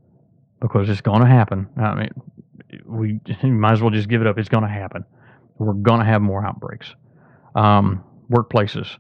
because 0.61 0.89
it's 0.89 1.01
going 1.01 1.23
to 1.23 1.27
happen. 1.27 1.69
I 1.77 1.95
mean, 1.95 2.11
we 2.85 3.21
might 3.49 3.73
as 3.73 3.81
well 3.81 3.91
just 3.91 4.09
give 4.09 4.21
it 4.21 4.27
up. 4.27 4.39
It's 4.39 4.51
going 4.51 4.65
to 4.65 4.71
happen. 4.71 5.05
We're 5.59 5.73
going 5.75 6.01
to 6.01 6.07
have 6.07 6.21
more 6.21 6.45
outbreaks. 6.45 6.95
Um, 7.55 8.05
workplaces, 8.33 8.97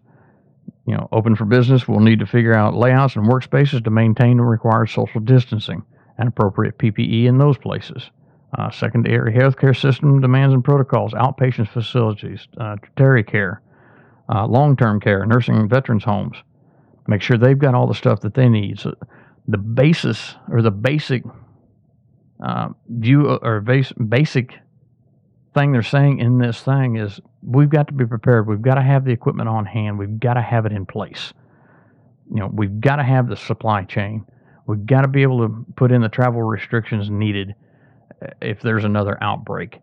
you 0.86 0.94
know, 0.94 1.08
open 1.12 1.36
for 1.36 1.44
business, 1.44 1.86
we'll 1.86 2.00
need 2.00 2.18
to 2.18 2.26
figure 2.26 2.54
out 2.54 2.74
layouts 2.74 3.16
and 3.16 3.26
workspaces 3.26 3.82
to 3.84 3.90
maintain 3.90 4.36
the 4.36 4.42
required 4.42 4.88
social 4.88 5.20
distancing 5.20 5.82
and 6.18 6.28
appropriate 6.28 6.78
PPE 6.78 7.26
in 7.26 7.38
those 7.38 7.58
places. 7.58 8.10
Uh, 8.58 8.70
secondary 8.70 9.32
healthcare 9.32 9.78
system 9.78 10.20
demands 10.20 10.52
and 10.52 10.62
protocols, 10.62 11.12
outpatient 11.14 11.68
facilities, 11.68 12.46
uh, 12.58 12.76
tertiary 12.96 13.24
care, 13.24 13.62
uh, 14.28 14.46
long-term 14.46 15.00
care, 15.00 15.24
nursing 15.24 15.56
and 15.56 15.70
veterans 15.70 16.04
homes. 16.04 16.36
Make 17.08 17.22
sure 17.22 17.38
they've 17.38 17.58
got 17.58 17.74
all 17.74 17.86
the 17.86 17.94
stuff 17.94 18.20
that 18.20 18.34
they 18.34 18.48
need. 18.48 18.78
So 18.78 18.94
the 19.48 19.58
basis 19.58 20.36
or 20.50 20.62
the 20.62 20.70
basic 20.70 21.24
uh, 22.44 22.68
view 22.88 23.38
or 23.42 23.60
base, 23.60 23.92
basic 23.92 24.54
thing 25.54 25.72
they're 25.72 25.82
saying 25.82 26.18
in 26.18 26.38
this 26.38 26.60
thing 26.62 26.96
is 26.96 27.20
we've 27.42 27.70
got 27.70 27.88
to 27.88 27.92
be 27.92 28.06
prepared. 28.06 28.46
We've 28.46 28.62
got 28.62 28.76
to 28.76 28.82
have 28.82 29.04
the 29.04 29.12
equipment 29.12 29.48
on 29.48 29.66
hand. 29.66 29.98
We've 29.98 30.20
got 30.20 30.34
to 30.34 30.42
have 30.42 30.66
it 30.66 30.72
in 30.72 30.86
place. 30.86 31.32
You 32.30 32.40
know, 32.40 32.50
we've 32.52 32.80
got 32.80 32.96
to 32.96 33.02
have 33.02 33.28
the 33.28 33.36
supply 33.36 33.84
chain. 33.84 34.24
We've 34.66 34.86
got 34.86 35.02
to 35.02 35.08
be 35.08 35.22
able 35.22 35.46
to 35.46 35.66
put 35.76 35.92
in 35.92 36.02
the 36.02 36.08
travel 36.08 36.42
restrictions 36.42 37.10
needed 37.10 37.54
uh, 38.22 38.28
if 38.40 38.60
there's 38.60 38.84
another 38.84 39.18
outbreak 39.22 39.80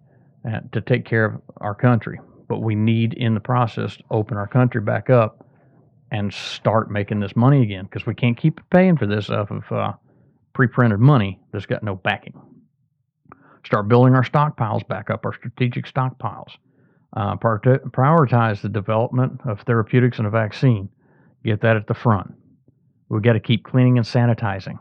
uh, 0.50 0.62
to 0.72 0.82
take 0.82 1.06
care 1.06 1.26
of 1.26 1.42
our 1.58 1.76
country. 1.76 2.20
But 2.48 2.62
we 2.62 2.76
need, 2.76 3.14
in 3.14 3.34
the 3.34 3.40
process, 3.40 3.98
to 3.98 4.04
open 4.10 4.38
our 4.38 4.48
country 4.48 4.82
back 4.82 5.10
up 5.10 5.46
and 6.12 6.34
start 6.34 6.90
making 6.90 7.20
this 7.20 7.36
money 7.36 7.62
again 7.62 7.84
because 7.84 8.06
we 8.06 8.16
can't 8.16 8.38
keep 8.38 8.62
paying 8.72 8.98
for 8.98 9.06
this 9.06 9.30
off 9.30 9.52
of 9.52 9.72
uh, 9.72 9.94
pre-printed 10.54 11.00
money 11.00 11.40
that's 11.52 11.68
got 11.68 11.84
no 11.84 11.96
backing. 11.96 12.40
Start 13.66 13.88
building 13.88 14.16
our 14.16 14.24
stockpiles 14.24 14.88
back 14.88 15.10
up, 15.12 15.26
our 15.26 15.34
strategic 15.34 15.86
stockpiles. 15.86 16.54
Uh, 17.16 17.36
prioritize 17.38 18.62
the 18.62 18.70
development 18.70 19.42
of 19.46 19.62
therapeutics 19.62 20.20
and 20.20 20.28
a 20.28 20.30
vaccine. 20.30 20.90
Get 21.44 21.62
that 21.62 21.76
at 21.76 21.88
the 21.88 21.94
front. 21.94 22.34
We've 23.10 23.24
got 23.24 23.34
to 23.34 23.40
keep 23.40 23.64
cleaning 23.64 23.98
and 23.98 24.06
sanitizing. 24.06 24.78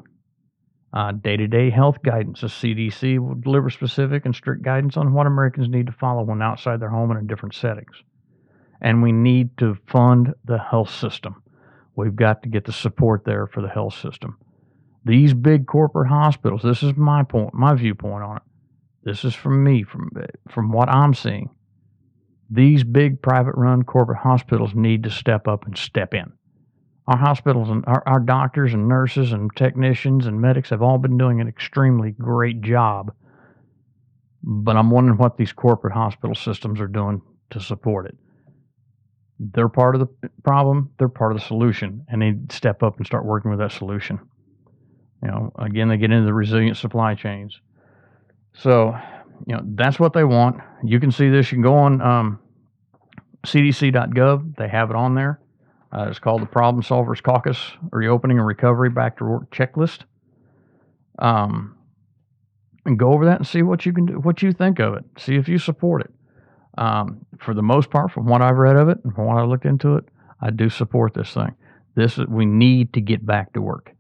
Day 1.23 1.37
to 1.37 1.47
day 1.47 1.71
health 1.71 2.03
guidance. 2.03 2.41
The 2.41 2.49
CDC 2.49 3.19
will 3.19 3.35
deliver 3.35 3.71
specific 3.71 4.27
and 4.27 4.35
strict 4.35 4.63
guidance 4.63 4.97
on 4.97 5.13
what 5.13 5.27
Americans 5.27 5.69
need 5.69 5.87
to 5.87 5.93
follow 5.93 6.23
when 6.23 6.43
outside 6.43 6.81
their 6.81 6.91
home 6.91 7.11
and 7.11 7.21
in 7.21 7.27
different 7.27 7.55
settings. 7.55 8.03
And 8.81 9.03
we 9.03 9.13
need 9.13 9.57
to 9.59 9.77
fund 9.87 10.35
the 10.45 10.59
health 10.59 10.91
system. 10.91 11.43
We've 11.97 12.15
got 12.15 12.43
to 12.43 12.49
get 12.49 12.65
the 12.65 12.73
support 12.73 13.25
there 13.25 13.47
for 13.47 13.61
the 13.61 13.69
health 13.69 13.95
system. 13.95 14.39
These 15.05 15.35
big 15.35 15.67
corporate 15.67 16.09
hospitals, 16.09 16.63
this 16.63 16.83
is 16.83 16.95
my 16.97 17.23
point, 17.23 17.55
my 17.55 17.75
viewpoint 17.75 18.23
on 18.23 18.37
it. 18.37 18.43
This 19.05 19.25
is 19.25 19.35
from 19.35 19.65
me, 19.65 19.83
from 19.83 20.11
from 20.51 20.71
what 20.71 20.89
I'm 20.89 21.15
seeing. 21.15 21.51
These 22.51 22.85
big 22.85 23.21
private 23.21 23.55
run 23.57 23.83
corporate 23.83 24.19
hospitals 24.19 24.75
need 24.75 25.03
to 25.03 25.11
step 25.11 25.47
up 25.47 25.67
and 25.67 25.77
step 25.77 26.15
in. 26.15 26.33
Our 27.07 27.17
hospitals 27.17 27.71
and 27.71 27.85
our, 27.87 28.03
our 28.07 28.21
doctors 28.21 28.75
and 28.75 28.89
nurses 28.89 29.33
and 29.33 29.51
technicians 29.55 30.27
and 30.27 30.41
medics 30.41 30.71
have 30.71 30.83
all 30.83 30.99
been 30.99 31.19
doing 31.19 31.41
an 31.41 31.49
extremely 31.49 32.13
great 32.13 32.61
job. 32.61 33.13
But 34.43 34.77
I'm 34.77 34.91
wondering 34.91 35.19
what 35.19 35.37
these 35.37 35.53
corporate 35.53 35.95
hospital 35.95 36.35
systems 36.35 36.81
are 36.81 36.89
doing 36.89 37.21
to 37.51 37.61
support 37.61 38.07
it. 38.07 38.17
They're 39.39 39.69
part 39.69 39.95
of 39.95 40.01
the 40.01 40.31
problem, 40.43 40.91
they're 40.99 41.09
part 41.09 41.33
of 41.33 41.39
the 41.39 41.45
solution, 41.45 42.05
and 42.09 42.21
they 42.21 42.35
step 42.51 42.83
up 42.83 42.97
and 42.97 43.07
start 43.07 43.25
working 43.25 43.51
with 43.51 43.61
that 43.61 43.73
solution. 43.73 44.19
You 45.23 45.29
know, 45.29 45.53
again, 45.59 45.89
they 45.89 45.97
get 45.97 46.11
into 46.11 46.27
the 46.27 46.35
resilient 46.35 46.77
supply 46.77 47.15
chains. 47.15 47.61
So, 48.55 48.97
you 49.47 49.55
know, 49.55 49.63
that's 49.75 49.99
what 49.99 50.13
they 50.13 50.25
want. 50.25 50.61
You 50.85 51.01
can 51.01 51.11
see 51.11 51.29
this. 51.29 51.51
You 51.51 51.57
can 51.57 51.63
go 51.63 51.75
on 51.75 52.01
um, 52.01 52.39
cdc.gov, 53.47 54.57
they 54.57 54.69
have 54.69 54.91
it 54.91 54.97
on 54.97 55.15
there. 55.15 55.41
Uh, 55.93 56.07
it's 56.09 56.19
called 56.19 56.43
the 56.43 56.47
Problem 56.47 56.83
Solvers 56.83 57.23
Caucus 57.23 57.59
Reopening 57.91 58.39
and 58.39 58.47
Recovery 58.47 58.91
Back 58.91 59.19
to 59.19 59.25
Work 59.25 59.51
Checklist. 59.51 60.01
Um, 61.19 61.77
and 62.85 62.99
go 62.99 63.13
over 63.13 63.25
that 63.27 63.39
and 63.39 63.47
see 63.47 63.63
what 63.63 63.87
you 63.87 63.93
can 63.93 64.07
do, 64.07 64.15
what 64.15 64.43
you 64.43 64.53
think 64.53 64.79
of 64.79 64.95
it. 64.95 65.05
See 65.19 65.37
if 65.37 65.49
you 65.49 65.59
support 65.59 66.03
it. 66.03 66.11
Um, 66.77 67.27
for 67.39 67.55
the 67.55 67.63
most 67.63 67.91
part, 67.91 68.13
from 68.13 68.27
what 68.27 68.41
I've 68.43 68.57
read 68.57 68.77
of 68.77 68.89
it 68.89 68.99
and 69.03 69.15
from 69.15 69.27
what 69.27 69.37
I 69.37 69.45
looked 69.45 69.65
into 69.65 69.97
it, 69.97 70.05
I 70.41 70.51
do 70.51 70.69
support 70.69 71.15
this 71.15 71.33
thing. 71.33 71.55
This 71.97 72.19
is, 72.19 72.27
we 72.29 72.47
need 72.47 72.93
to 72.93 73.01
get 73.01 73.25
back 73.27 73.53
to 73.55 73.63
work. 73.63 73.93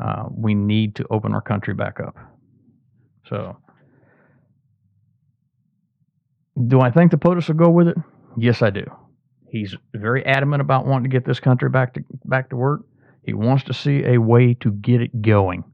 Uh, 0.00 0.24
we 0.30 0.54
need 0.54 0.94
to 0.96 1.06
open 1.10 1.34
our 1.34 1.42
country 1.42 1.74
back 1.74 2.00
up. 2.00 2.16
So, 3.28 3.56
do 6.68 6.80
I 6.80 6.90
think 6.90 7.10
the 7.10 7.16
POTUS 7.16 7.48
will 7.48 7.54
go 7.56 7.70
with 7.70 7.88
it? 7.88 7.96
Yes, 8.36 8.62
I 8.62 8.70
do. 8.70 8.84
He's 9.48 9.76
very 9.94 10.24
adamant 10.26 10.60
about 10.60 10.86
wanting 10.86 11.10
to 11.10 11.14
get 11.14 11.24
this 11.24 11.40
country 11.40 11.68
back 11.68 11.94
to 11.94 12.04
back 12.24 12.50
to 12.50 12.56
work. 12.56 12.82
He 13.22 13.34
wants 13.34 13.64
to 13.64 13.74
see 13.74 14.04
a 14.04 14.18
way 14.18 14.54
to 14.54 14.70
get 14.70 15.00
it 15.00 15.22
going, 15.22 15.64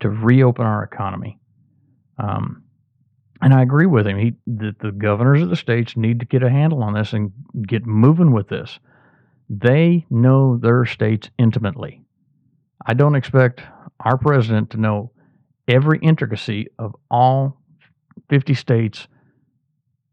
to 0.00 0.08
reopen 0.08 0.64
our 0.64 0.82
economy. 0.82 1.38
Um, 2.18 2.62
and 3.42 3.52
I 3.52 3.62
agree 3.62 3.86
with 3.86 4.06
him. 4.06 4.18
He 4.18 4.34
that 4.46 4.78
the 4.78 4.92
governors 4.92 5.42
of 5.42 5.50
the 5.50 5.56
states 5.56 5.96
need 5.96 6.20
to 6.20 6.26
get 6.26 6.42
a 6.42 6.50
handle 6.50 6.82
on 6.82 6.94
this 6.94 7.12
and 7.12 7.32
get 7.66 7.84
moving 7.84 8.32
with 8.32 8.48
this. 8.48 8.78
They 9.50 10.06
know 10.10 10.56
their 10.56 10.84
states 10.86 11.30
intimately. 11.38 12.02
I 12.84 12.94
don't 12.94 13.14
expect 13.14 13.62
our 14.00 14.16
president 14.16 14.70
to 14.70 14.76
know 14.76 15.12
every 15.68 15.98
intricacy 15.98 16.68
of 16.78 16.94
all 17.10 17.60
50 18.28 18.54
states 18.54 19.08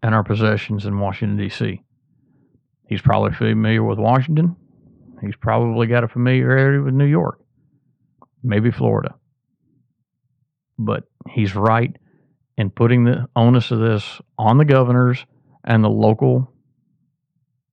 and 0.03 0.13
our 0.13 0.23
possessions 0.23 0.85
in 0.85 0.99
Washington, 0.99 1.37
D.C. 1.37 1.81
He's 2.87 3.01
probably 3.01 3.31
familiar 3.31 3.83
with 3.83 3.97
Washington. 3.97 4.57
He's 5.21 5.37
probably 5.37 5.87
got 5.87 6.03
a 6.03 6.09
familiarity 6.09 6.79
with 6.79 6.93
New 6.93 7.05
York, 7.05 7.39
maybe 8.43 8.69
Florida. 8.69 9.15
But 10.77 11.05
he's 11.29 11.55
right 11.55 11.95
in 12.57 12.69
putting 12.69 13.05
the 13.05 13.27
onus 13.35 13.71
of 13.71 13.79
this 13.79 14.19
on 14.37 14.57
the 14.57 14.65
governors 14.65 15.25
and 15.63 15.81
the 15.81 15.89
local 15.89 16.51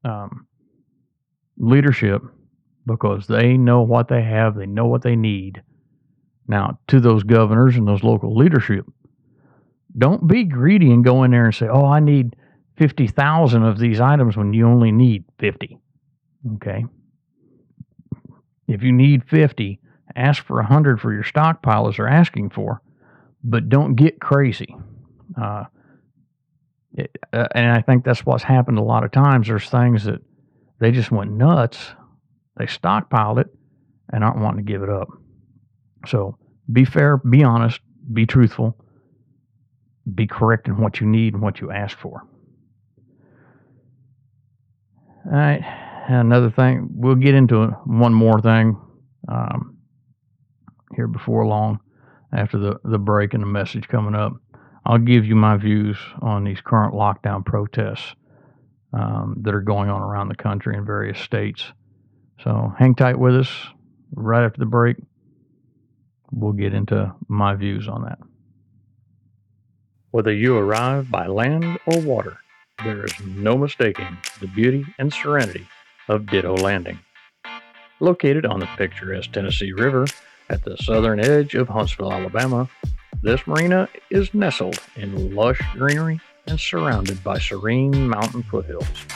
um, 0.04 0.46
leadership 1.58 2.22
because 2.86 3.26
they 3.26 3.56
know 3.56 3.82
what 3.82 4.06
they 4.06 4.22
have, 4.22 4.54
they 4.54 4.66
know 4.66 4.86
what 4.86 5.02
they 5.02 5.16
need. 5.16 5.62
Now, 6.46 6.78
to 6.86 7.00
those 7.00 7.24
governors 7.24 7.76
and 7.76 7.88
those 7.88 8.04
local 8.04 8.36
leadership, 8.36 8.86
don't 9.96 10.26
be 10.26 10.44
greedy 10.44 10.90
and 10.90 11.04
go 11.04 11.24
in 11.24 11.30
there 11.30 11.46
and 11.46 11.54
say, 11.54 11.68
"Oh, 11.68 11.86
I 11.86 12.00
need 12.00 12.36
50,000 12.80 13.62
of 13.62 13.78
these 13.78 14.00
items 14.00 14.38
when 14.38 14.54
you 14.54 14.66
only 14.66 14.90
need 14.90 15.24
50. 15.38 15.78
Okay. 16.54 16.86
If 18.66 18.82
you 18.82 18.90
need 18.90 19.22
50, 19.28 19.78
ask 20.16 20.42
for 20.42 20.56
100 20.56 20.98
for 20.98 21.12
your 21.12 21.22
stockpile 21.22 21.88
as 21.88 21.98
they're 21.98 22.08
asking 22.08 22.50
for, 22.50 22.80
but 23.44 23.68
don't 23.68 23.96
get 23.96 24.18
crazy. 24.18 24.74
Uh, 25.38 25.64
it, 26.94 27.14
uh, 27.34 27.48
and 27.54 27.70
I 27.70 27.82
think 27.82 28.02
that's 28.02 28.24
what's 28.24 28.44
happened 28.44 28.78
a 28.78 28.82
lot 28.82 29.04
of 29.04 29.12
times. 29.12 29.48
There's 29.48 29.68
things 29.68 30.04
that 30.04 30.22
they 30.78 30.90
just 30.90 31.10
went 31.10 31.32
nuts, 31.32 31.92
they 32.56 32.64
stockpiled 32.64 33.40
it, 33.40 33.48
and 34.10 34.24
aren't 34.24 34.40
wanting 34.40 34.64
to 34.64 34.72
give 34.72 34.82
it 34.82 34.88
up. 34.88 35.08
So 36.06 36.38
be 36.72 36.86
fair, 36.86 37.18
be 37.18 37.44
honest, 37.44 37.80
be 38.10 38.24
truthful, 38.24 38.74
be 40.14 40.26
correct 40.26 40.68
in 40.68 40.80
what 40.80 41.00
you 41.00 41.06
need 41.06 41.34
and 41.34 41.42
what 41.42 41.60
you 41.60 41.70
ask 41.70 41.98
for. 41.98 42.26
All 45.26 45.32
right. 45.32 45.62
Another 46.08 46.50
thing, 46.50 46.88
we'll 46.92 47.14
get 47.14 47.34
into 47.34 47.66
one 47.84 48.12
more 48.12 48.40
thing 48.40 48.76
um, 49.28 49.76
here 50.96 51.06
before 51.06 51.46
long, 51.46 51.78
after 52.32 52.58
the, 52.58 52.80
the 52.84 52.98
break 52.98 53.32
and 53.34 53.42
the 53.42 53.46
message 53.46 53.86
coming 53.86 54.14
up. 54.14 54.32
I'll 54.84 54.98
give 54.98 55.24
you 55.24 55.36
my 55.36 55.56
views 55.56 55.98
on 56.20 56.42
these 56.42 56.60
current 56.60 56.94
lockdown 56.94 57.44
protests 57.44 58.14
um, 58.92 59.36
that 59.42 59.54
are 59.54 59.60
going 59.60 59.88
on 59.88 60.02
around 60.02 60.28
the 60.28 60.34
country 60.34 60.74
in 60.76 60.84
various 60.84 61.20
states. 61.20 61.64
So 62.42 62.72
hang 62.76 62.94
tight 62.94 63.18
with 63.18 63.36
us. 63.36 63.50
Right 64.12 64.44
after 64.44 64.58
the 64.58 64.66
break, 64.66 64.96
we'll 66.32 66.54
get 66.54 66.74
into 66.74 67.14
my 67.28 67.54
views 67.54 67.86
on 67.86 68.02
that. 68.02 68.18
Whether 70.12 70.32
you 70.32 70.56
arrive 70.56 71.08
by 71.08 71.28
land 71.28 71.78
or 71.86 72.00
water, 72.00 72.38
there 72.82 73.04
is 73.04 73.12
no 73.24 73.56
mistaking 73.56 74.18
the 74.40 74.48
beauty 74.48 74.84
and 74.98 75.12
serenity 75.12 75.68
of 76.08 76.26
Ditto 76.26 76.56
Landing. 76.56 76.98
Located 78.00 78.44
on 78.44 78.58
the 78.58 78.68
picturesque 78.76 79.30
Tennessee 79.30 79.72
River 79.72 80.06
at 80.48 80.64
the 80.64 80.76
southern 80.78 81.20
edge 81.20 81.54
of 81.54 81.68
Huntsville, 81.68 82.12
Alabama, 82.12 82.68
this 83.22 83.46
marina 83.46 83.88
is 84.10 84.34
nestled 84.34 84.80
in 84.96 85.32
lush 85.32 85.60
greenery 85.74 86.20
and 86.48 86.58
surrounded 86.58 87.22
by 87.22 87.38
serene 87.38 88.08
mountain 88.08 88.42
foothills. 88.42 89.06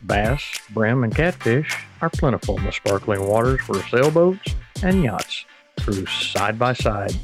Bass, 0.00 0.42
brim, 0.70 1.04
and 1.04 1.14
catfish 1.14 1.76
are 2.00 2.08
plentiful 2.08 2.56
in 2.56 2.64
the 2.64 2.72
sparkling 2.72 3.28
waters 3.28 3.60
where 3.68 3.82
sailboats 3.88 4.54
and 4.82 5.04
yachts 5.04 5.44
cruise 5.82 6.10
side 6.10 6.58
by 6.58 6.72
side. 6.72 7.14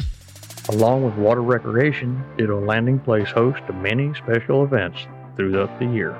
Along 0.70 1.04
with 1.04 1.14
water 1.16 1.42
recreation, 1.42 2.24
Ditto 2.38 2.58
Landing 2.58 2.98
plays 2.98 3.30
host 3.30 3.60
to 3.66 3.74
many 3.74 4.14
special 4.14 4.64
events 4.64 5.06
throughout 5.36 5.78
the 5.78 5.84
year. 5.84 6.18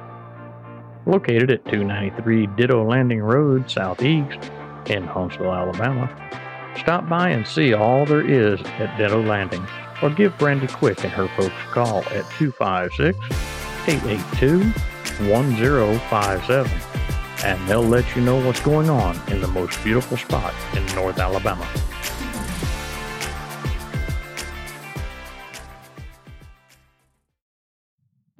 Located 1.06 1.50
at 1.50 1.64
293 1.64 2.48
Ditto 2.48 2.84
Landing 2.86 3.20
Road 3.20 3.70
Southeast 3.70 4.50
in 4.86 5.04
Huntsville, 5.04 5.52
Alabama, 5.52 6.10
stop 6.78 7.08
by 7.08 7.30
and 7.30 7.46
see 7.46 7.72
all 7.72 8.04
there 8.04 8.20
is 8.20 8.60
at 8.78 8.98
Ditto 8.98 9.22
Landing 9.22 9.66
or 10.02 10.10
give 10.10 10.36
Brandy 10.36 10.66
Quick 10.66 11.02
and 11.04 11.12
her 11.12 11.28
folks 11.28 11.54
a 11.54 11.72
call 11.72 11.98
at 12.10 12.28
256 12.32 13.16
882 13.88 14.60
1057 15.30 16.70
and 17.44 17.68
they'll 17.68 17.82
let 17.82 18.14
you 18.14 18.20
know 18.20 18.44
what's 18.44 18.60
going 18.60 18.90
on 18.90 19.18
in 19.30 19.40
the 19.40 19.48
most 19.48 19.82
beautiful 19.82 20.18
spot 20.18 20.54
in 20.74 20.84
North 20.94 21.18
Alabama. 21.18 21.66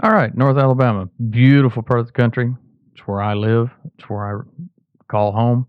All 0.04 0.10
right, 0.10 0.36
North 0.36 0.58
Alabama, 0.58 1.08
beautiful 1.30 1.82
part 1.82 1.98
of 1.98 2.04
the 2.04 2.12
country. 2.12 2.54
It's 2.92 3.06
where 3.06 3.22
I 3.22 3.32
live. 3.32 3.70
It's 3.96 4.06
where 4.06 4.38
I 4.38 4.42
call 5.08 5.32
home. 5.32 5.66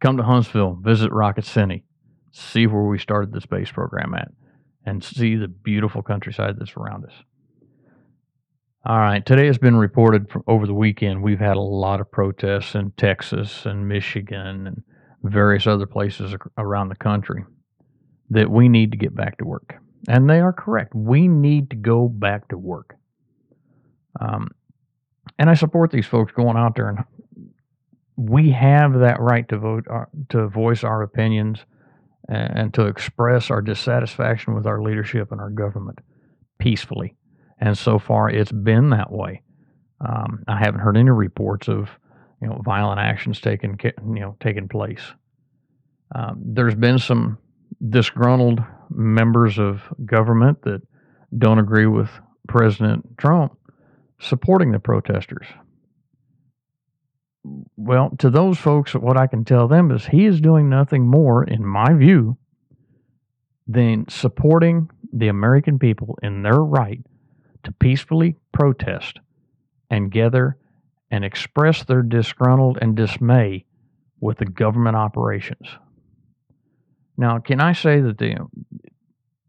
Come 0.00 0.16
to 0.16 0.22
Huntsville, 0.22 0.78
visit 0.80 1.12
Rocket 1.12 1.44
City, 1.44 1.84
see 2.32 2.66
where 2.66 2.84
we 2.84 2.98
started 2.98 3.30
the 3.30 3.42
space 3.42 3.70
program 3.70 4.14
at, 4.14 4.28
and 4.86 5.04
see 5.04 5.36
the 5.36 5.48
beautiful 5.48 6.02
countryside 6.02 6.54
that's 6.58 6.74
around 6.78 7.04
us. 7.04 7.12
All 8.86 8.96
right, 8.96 9.26
today 9.26 9.48
has 9.48 9.58
been 9.58 9.76
reported 9.76 10.30
from 10.30 10.42
over 10.46 10.66
the 10.66 10.72
weekend. 10.72 11.22
We've 11.22 11.38
had 11.38 11.58
a 11.58 11.60
lot 11.60 12.00
of 12.00 12.10
protests 12.10 12.74
in 12.74 12.92
Texas 12.92 13.66
and 13.66 13.86
Michigan 13.86 14.66
and 14.66 14.82
various 15.24 15.66
other 15.66 15.84
places 15.84 16.34
around 16.56 16.88
the 16.88 16.96
country 16.96 17.44
that 18.30 18.50
we 18.50 18.70
need 18.70 18.92
to 18.92 18.96
get 18.96 19.14
back 19.14 19.36
to 19.36 19.44
work. 19.44 19.74
And 20.08 20.30
they 20.30 20.40
are 20.40 20.54
correct. 20.54 20.94
We 20.94 21.28
need 21.28 21.68
to 21.68 21.76
go 21.76 22.08
back 22.08 22.48
to 22.48 22.56
work. 22.56 22.96
Um, 24.18 24.48
and 25.38 25.50
I 25.50 25.54
support 25.54 25.90
these 25.90 26.06
folks 26.06 26.32
going 26.32 26.56
out 26.56 26.74
there 26.74 26.88
and 26.88 27.04
we 28.16 28.50
have 28.50 28.98
that 28.98 29.20
right 29.20 29.48
to 29.48 29.58
vote, 29.58 29.86
uh, 29.90 30.04
to 30.28 30.46
voice 30.48 30.84
our 30.84 31.02
opinions 31.02 31.64
and, 32.28 32.58
and 32.58 32.74
to 32.74 32.86
express 32.86 33.50
our 33.50 33.62
dissatisfaction 33.62 34.54
with 34.54 34.66
our 34.66 34.82
leadership 34.82 35.32
and 35.32 35.40
our 35.40 35.50
government 35.50 36.00
peacefully. 36.58 37.16
And 37.58 37.76
so 37.76 37.98
far, 37.98 38.28
it's 38.28 38.52
been 38.52 38.90
that 38.90 39.10
way. 39.10 39.42
Um, 40.06 40.44
I 40.48 40.58
haven't 40.58 40.80
heard 40.80 40.96
any 40.96 41.10
reports 41.10 41.68
of 41.68 41.90
you 42.40 42.48
know 42.48 42.60
violent 42.64 43.00
actions 43.00 43.40
taking 43.40 43.78
you 43.82 44.20
know 44.20 44.36
taking 44.40 44.66
place. 44.66 45.02
Um, 46.14 46.40
there's 46.42 46.74
been 46.74 46.98
some 46.98 47.38
disgruntled 47.88 48.62
members 48.90 49.58
of 49.58 49.82
government 50.04 50.62
that 50.62 50.80
don't 51.36 51.58
agree 51.58 51.86
with 51.86 52.10
President 52.48 53.06
Trump 53.18 53.56
supporting 54.20 54.72
the 54.72 54.78
protesters. 54.78 55.46
Well, 57.76 58.10
to 58.18 58.28
those 58.28 58.58
folks, 58.58 58.94
what 58.94 59.16
I 59.16 59.26
can 59.26 59.44
tell 59.44 59.66
them 59.66 59.90
is 59.90 60.06
he 60.06 60.26
is 60.26 60.40
doing 60.40 60.68
nothing 60.68 61.06
more, 61.06 61.42
in 61.42 61.64
my 61.64 61.94
view, 61.94 62.36
than 63.66 64.06
supporting 64.08 64.90
the 65.12 65.28
American 65.28 65.78
people 65.78 66.18
in 66.22 66.42
their 66.42 66.62
right 66.62 67.00
to 67.62 67.72
peacefully 67.72 68.36
protest 68.52 69.18
and 69.88 70.10
gather 70.10 70.58
and 71.10 71.24
express 71.24 71.82
their 71.84 72.02
disgruntled 72.02 72.78
and 72.80 72.94
dismay 72.94 73.64
with 74.20 74.38
the 74.38 74.44
government 74.44 74.96
operations. 74.96 75.68
Now, 77.16 77.38
can 77.38 77.60
I 77.60 77.72
say 77.72 78.00
that 78.00 78.18
the 78.18 78.36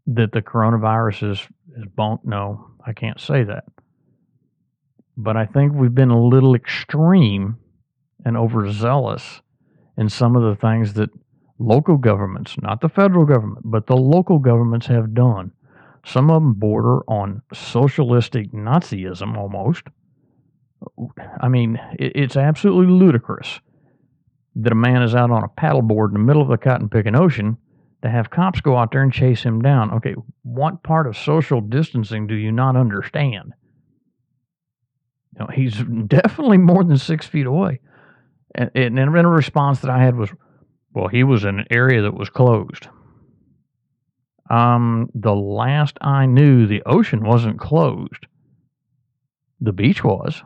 that 0.08 0.32
the 0.32 0.42
coronavirus 0.42 1.32
is 1.32 1.48
is 1.76 1.86
bunk? 1.94 2.22
No, 2.24 2.70
I 2.84 2.92
can't 2.92 3.20
say 3.20 3.44
that. 3.44 3.64
But 5.16 5.36
I 5.36 5.46
think 5.46 5.72
we've 5.74 5.94
been 5.94 6.10
a 6.10 6.22
little 6.22 6.54
extreme 6.54 7.58
and 8.24 8.36
overzealous 8.36 9.42
in 9.96 10.08
some 10.08 10.36
of 10.36 10.42
the 10.42 10.56
things 10.56 10.94
that 10.94 11.10
local 11.58 11.96
governments, 11.96 12.56
not 12.60 12.80
the 12.80 12.88
federal 12.88 13.24
government, 13.24 13.62
but 13.64 13.86
the 13.86 13.96
local 13.96 14.38
governments 14.38 14.86
have 14.86 15.14
done. 15.14 15.52
Some 16.04 16.30
of 16.30 16.42
them 16.42 16.54
border 16.54 17.00
on 17.08 17.42
socialistic 17.52 18.52
Nazism 18.52 19.36
almost. 19.36 19.84
I 21.40 21.48
mean, 21.48 21.78
it's 21.98 22.36
absolutely 22.36 22.92
ludicrous 22.92 23.60
that 24.56 24.72
a 24.72 24.76
man 24.76 25.02
is 25.02 25.14
out 25.14 25.30
on 25.30 25.44
a 25.44 25.48
paddleboard 25.48 26.08
in 26.08 26.14
the 26.14 26.18
middle 26.20 26.42
of 26.42 26.48
the 26.48 26.58
cotton 26.58 26.88
picking 26.88 27.14
ocean 27.14 27.56
to 28.02 28.10
have 28.10 28.30
cops 28.30 28.60
go 28.60 28.76
out 28.76 28.90
there 28.90 29.02
and 29.02 29.12
chase 29.12 29.42
him 29.42 29.62
down. 29.62 29.92
Okay, 29.92 30.14
what 30.42 30.82
part 30.82 31.06
of 31.06 31.16
social 31.16 31.60
distancing 31.60 32.26
do 32.26 32.34
you 32.34 32.50
not 32.50 32.76
understand? 32.76 33.52
He's 35.54 35.74
definitely 36.06 36.58
more 36.58 36.84
than 36.84 36.98
six 36.98 37.26
feet 37.26 37.46
away. 37.46 37.80
And, 38.54 38.70
and 38.74 38.98
a 38.98 39.28
response 39.28 39.80
that 39.80 39.90
I 39.90 40.02
had 40.02 40.14
was, 40.14 40.30
well, 40.92 41.08
he 41.08 41.24
was 41.24 41.44
in 41.44 41.58
an 41.58 41.66
area 41.70 42.02
that 42.02 42.14
was 42.14 42.28
closed. 42.28 42.88
Um, 44.50 45.08
the 45.14 45.34
last 45.34 45.96
I 46.00 46.26
knew, 46.26 46.66
the 46.66 46.82
ocean 46.84 47.24
wasn't 47.24 47.58
closed. 47.58 48.26
The 49.60 49.72
beach 49.72 50.04
was. 50.04 50.42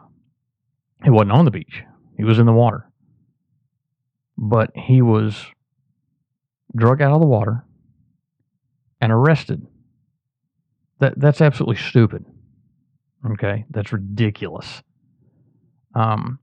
He 1.02 1.10
wasn't 1.10 1.32
on 1.32 1.44
the 1.44 1.50
beach. 1.50 1.82
He 2.16 2.24
was 2.24 2.38
in 2.38 2.46
the 2.46 2.52
water. 2.52 2.88
But 4.38 4.70
he 4.76 5.02
was 5.02 5.46
drug 6.74 7.02
out 7.02 7.12
of 7.12 7.20
the 7.20 7.26
water 7.26 7.64
and 9.00 9.10
arrested. 9.10 9.66
That 11.00 11.18
that's 11.18 11.40
absolutely 11.40 11.76
stupid. 11.76 12.24
Okay, 13.32 13.64
that's 13.70 13.92
ridiculous. 13.92 14.82
Um, 15.94 16.38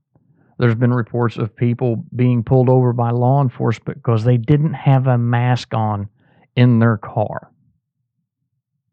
there's 0.58 0.74
been 0.74 0.92
reports 0.92 1.36
of 1.36 1.54
people 1.54 2.04
being 2.14 2.44
pulled 2.44 2.68
over 2.68 2.92
by 2.92 3.10
law 3.10 3.42
enforcement 3.42 3.98
because 3.98 4.24
they 4.24 4.36
didn't 4.36 4.74
have 4.74 5.06
a 5.06 5.18
mask 5.18 5.74
on 5.74 6.08
in 6.54 6.78
their 6.78 6.96
car. 6.96 7.50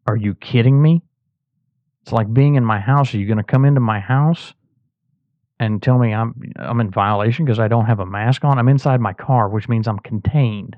Are 0.06 0.16
you 0.16 0.34
kidding 0.34 0.80
me? 0.80 1.02
It's 2.02 2.12
like 2.12 2.32
being 2.32 2.56
in 2.56 2.64
my 2.64 2.80
house. 2.80 3.14
Are 3.14 3.18
you 3.18 3.26
going 3.26 3.38
to 3.38 3.44
come 3.44 3.64
into 3.64 3.80
my 3.80 4.00
house 4.00 4.54
and 5.60 5.80
tell 5.80 5.98
me 5.98 6.12
I'm 6.12 6.34
I'm 6.56 6.80
in 6.80 6.90
violation 6.90 7.44
because 7.44 7.60
I 7.60 7.68
don't 7.68 7.86
have 7.86 8.00
a 8.00 8.06
mask 8.06 8.44
on? 8.44 8.58
I'm 8.58 8.68
inside 8.68 9.00
my 9.00 9.12
car, 9.12 9.48
which 9.48 9.68
means 9.68 9.86
I'm 9.86 10.00
contained. 10.00 10.76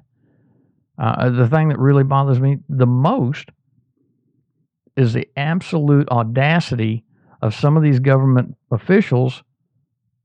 Uh, 0.99 1.31
the 1.31 1.49
thing 1.49 1.69
that 1.71 1.79
really 1.79 2.05
bothers 2.05 2.41
me 2.41 2.59
the 2.69 2.87
most 2.87 3.49
is 4.97 5.13
the 5.13 5.29
absolute 5.37 6.09
audacity 6.11 7.04
of 7.45 7.55
some 7.55 7.77
of 7.77 7.83
these 7.83 8.01
government 8.01 8.57
officials 8.71 9.43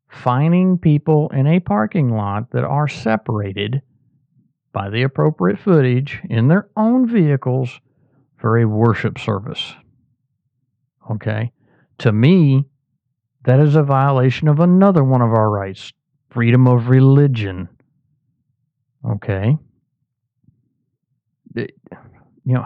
finding 0.07 0.77
people 0.77 1.29
in 1.33 1.45
a 1.45 1.59
parking 1.59 2.15
lot 2.15 2.49
that 2.51 2.63
are 2.63 2.87
separated 2.87 3.81
by 4.71 4.89
the 4.89 5.03
appropriate 5.03 5.59
footage 5.59 6.21
in 6.29 6.47
their 6.47 6.69
own 6.77 7.05
vehicles 7.05 7.81
for 8.37 8.57
a 8.57 8.65
worship 8.65 9.19
service. 9.19 9.73
Okay? 11.11 11.51
To 11.97 12.13
me, 12.13 12.63
that 13.43 13.59
is 13.59 13.75
a 13.75 13.83
violation 13.83 14.47
of 14.47 14.61
another 14.61 15.03
one 15.03 15.21
of 15.21 15.33
our 15.33 15.49
rights 15.49 15.91
freedom 16.29 16.67
of 16.69 16.87
religion. 16.87 17.67
Okay? 19.05 19.57
You 21.53 21.67
know, 22.45 22.65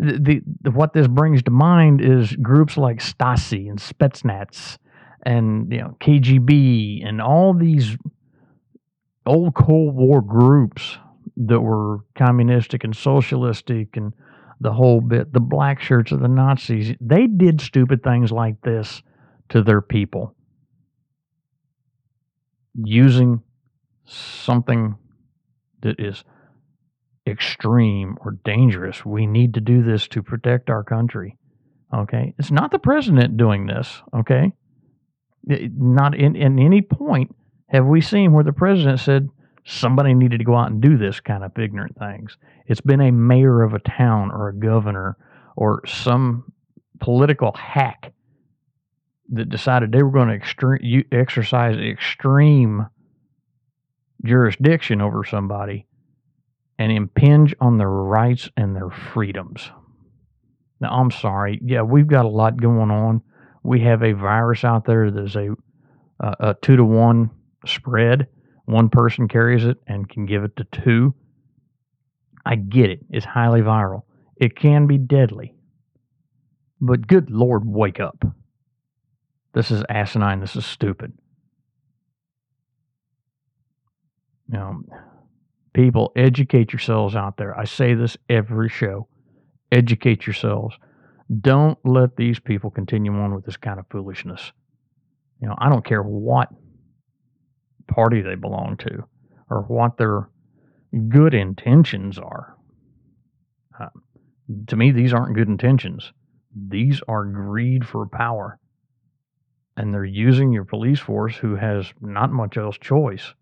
the, 0.00 0.42
what 0.70 0.94
this 0.94 1.06
brings 1.06 1.42
to 1.42 1.50
mind 1.50 2.00
is 2.00 2.34
groups 2.36 2.76
like 2.76 2.98
Stasi 2.98 3.68
and 3.68 3.78
Spetsnaz 3.78 4.78
and 5.24 5.70
you 5.70 5.78
know 5.78 5.96
KGB 6.00 7.06
and 7.06 7.20
all 7.20 7.52
these 7.52 7.96
old 9.26 9.54
Cold 9.54 9.94
War 9.94 10.22
groups 10.22 10.96
that 11.36 11.60
were 11.60 11.98
communistic 12.16 12.84
and 12.84 12.96
socialistic 12.96 13.96
and 13.96 14.14
the 14.60 14.72
whole 14.72 15.00
bit, 15.00 15.32
the 15.32 15.40
black 15.40 15.80
shirts 15.80 16.12
of 16.12 16.20
the 16.20 16.28
Nazis, 16.28 16.94
they 17.00 17.26
did 17.26 17.60
stupid 17.60 18.02
things 18.02 18.30
like 18.30 18.60
this 18.62 19.02
to 19.48 19.62
their 19.62 19.80
people. 19.80 20.34
Using 22.74 23.42
something 24.04 24.96
that 25.80 25.98
is 25.98 26.24
extreme 27.26 28.16
or 28.20 28.38
dangerous. 28.44 29.04
We 29.04 29.26
need 29.26 29.54
to 29.54 29.60
do 29.60 29.82
this 29.82 30.08
to 30.08 30.22
protect 30.22 30.70
our 30.70 30.82
country. 30.82 31.36
Okay. 31.92 32.34
It's 32.38 32.50
not 32.50 32.70
the 32.70 32.78
president 32.78 33.36
doing 33.36 33.66
this. 33.66 34.02
Okay. 34.14 34.52
Not 35.44 36.14
in, 36.14 36.36
in 36.36 36.58
any 36.58 36.82
point 36.82 37.34
have 37.68 37.86
we 37.86 38.00
seen 38.00 38.32
where 38.32 38.44
the 38.44 38.52
president 38.52 39.00
said 39.00 39.28
somebody 39.64 40.14
needed 40.14 40.38
to 40.38 40.44
go 40.44 40.56
out 40.56 40.70
and 40.70 40.80
do 40.80 40.96
this 40.96 41.20
kind 41.20 41.44
of 41.44 41.56
ignorant 41.58 41.96
things. 41.98 42.36
It's 42.66 42.80
been 42.80 43.00
a 43.00 43.12
mayor 43.12 43.62
of 43.62 43.74
a 43.74 43.78
town 43.78 44.30
or 44.30 44.48
a 44.48 44.54
governor 44.54 45.16
or 45.56 45.82
some 45.86 46.52
political 46.98 47.52
hack 47.52 48.12
that 49.32 49.48
decided 49.48 49.92
they 49.92 50.02
were 50.02 50.10
going 50.10 50.28
to 50.28 50.34
extreme, 50.34 51.04
exercise 51.12 51.76
extreme 51.76 52.86
jurisdiction 54.24 55.00
over 55.00 55.24
somebody 55.24 55.86
and 56.80 56.90
impinge 56.90 57.54
on 57.60 57.78
their 57.78 57.88
rights 57.88 58.50
and 58.56 58.74
their 58.74 58.90
freedoms. 58.90 59.70
Now, 60.80 60.90
I'm 60.90 61.12
sorry. 61.12 61.60
Yeah, 61.64 61.82
we've 61.82 62.08
got 62.08 62.24
a 62.24 62.28
lot 62.28 62.60
going 62.60 62.90
on 62.90 63.22
we 63.62 63.80
have 63.80 64.02
a 64.02 64.12
virus 64.12 64.64
out 64.64 64.84
there 64.84 65.10
that's 65.10 65.34
a, 65.34 65.50
a, 66.20 66.36
a 66.40 66.56
two 66.62 66.76
to 66.76 66.84
one 66.84 67.30
spread. 67.66 68.26
One 68.64 68.88
person 68.88 69.28
carries 69.28 69.64
it 69.64 69.78
and 69.86 70.08
can 70.08 70.26
give 70.26 70.44
it 70.44 70.56
to 70.56 70.64
two. 70.64 71.14
I 72.46 72.56
get 72.56 72.90
it. 72.90 73.00
It's 73.10 73.26
highly 73.26 73.60
viral. 73.60 74.02
It 74.36 74.56
can 74.56 74.86
be 74.86 74.96
deadly. 74.96 75.54
But 76.80 77.06
good 77.06 77.30
Lord, 77.30 77.62
wake 77.66 78.00
up. 78.00 78.24
This 79.52 79.70
is 79.70 79.82
asinine. 79.88 80.40
This 80.40 80.56
is 80.56 80.64
stupid. 80.64 81.12
Know, 84.48 84.82
people, 85.72 86.12
educate 86.16 86.72
yourselves 86.72 87.14
out 87.14 87.36
there. 87.36 87.58
I 87.58 87.64
say 87.64 87.94
this 87.94 88.16
every 88.28 88.68
show. 88.68 89.08
Educate 89.72 90.26
yourselves. 90.26 90.76
Don't 91.40 91.78
let 91.84 92.16
these 92.16 92.40
people 92.40 92.70
continue 92.70 93.12
on 93.12 93.34
with 93.34 93.44
this 93.44 93.56
kind 93.56 93.78
of 93.78 93.86
foolishness. 93.90 94.52
You 95.40 95.48
know, 95.48 95.54
I 95.58 95.68
don't 95.68 95.84
care 95.84 96.02
what 96.02 96.48
party 97.86 98.20
they 98.20 98.34
belong 98.34 98.76
to 98.78 99.04
or 99.48 99.62
what 99.62 99.96
their 99.96 100.28
good 101.08 101.34
intentions 101.34 102.18
are. 102.18 102.56
Uh, 103.78 103.86
to 104.66 104.76
me, 104.76 104.90
these 104.90 105.12
aren't 105.12 105.36
good 105.36 105.48
intentions. 105.48 106.12
These 106.68 107.00
are 107.06 107.24
greed 107.24 107.86
for 107.86 108.06
power. 108.06 108.58
And 109.76 109.94
they're 109.94 110.04
using 110.04 110.52
your 110.52 110.64
police 110.64 110.98
force 110.98 111.36
who 111.36 111.54
has 111.54 111.92
not 112.00 112.32
much 112.32 112.56
else 112.56 112.76
choice. 112.78 113.34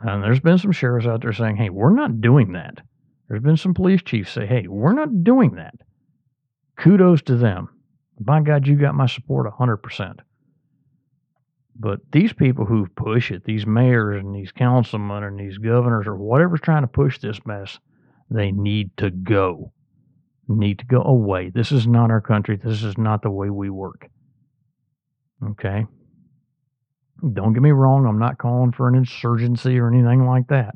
And 0.00 0.22
there's 0.22 0.40
been 0.40 0.58
some 0.58 0.72
sheriffs 0.72 1.06
out 1.06 1.22
there 1.22 1.32
saying, 1.32 1.56
hey, 1.56 1.70
we're 1.70 1.94
not 1.94 2.20
doing 2.20 2.52
that. 2.52 2.78
There's 3.28 3.42
been 3.42 3.56
some 3.56 3.74
police 3.74 4.02
chiefs 4.02 4.32
say, 4.32 4.46
hey, 4.46 4.66
we're 4.66 4.92
not 4.92 5.24
doing 5.24 5.54
that 5.56 5.74
kudos 6.82 7.22
to 7.22 7.36
them. 7.36 7.68
By 8.20 8.40
God, 8.40 8.66
you 8.66 8.76
got 8.76 8.94
my 8.94 9.06
support 9.06 9.52
100%. 9.52 10.20
But 11.78 12.00
these 12.12 12.32
people 12.32 12.66
who 12.66 12.86
push 12.94 13.30
it, 13.30 13.44
these 13.44 13.66
mayors 13.66 14.22
and 14.22 14.34
these 14.34 14.52
councilmen 14.52 15.24
and 15.24 15.38
these 15.38 15.58
governors 15.58 16.06
or 16.06 16.16
whatever's 16.16 16.60
trying 16.60 16.82
to 16.82 16.88
push 16.88 17.18
this 17.18 17.40
mess, 17.46 17.78
they 18.30 18.52
need 18.52 18.90
to 18.98 19.10
go. 19.10 19.72
Need 20.48 20.80
to 20.80 20.86
go 20.86 21.02
away. 21.02 21.50
This 21.50 21.72
is 21.72 21.86
not 21.86 22.10
our 22.10 22.20
country. 22.20 22.56
This 22.62 22.82
is 22.82 22.98
not 22.98 23.22
the 23.22 23.30
way 23.30 23.48
we 23.48 23.70
work. 23.70 24.08
Okay? 25.42 25.86
Don't 27.32 27.52
get 27.52 27.62
me 27.62 27.70
wrong. 27.70 28.06
I'm 28.06 28.18
not 28.18 28.38
calling 28.38 28.72
for 28.72 28.88
an 28.88 28.94
insurgency 28.94 29.78
or 29.78 29.88
anything 29.88 30.26
like 30.26 30.48
that 30.48 30.74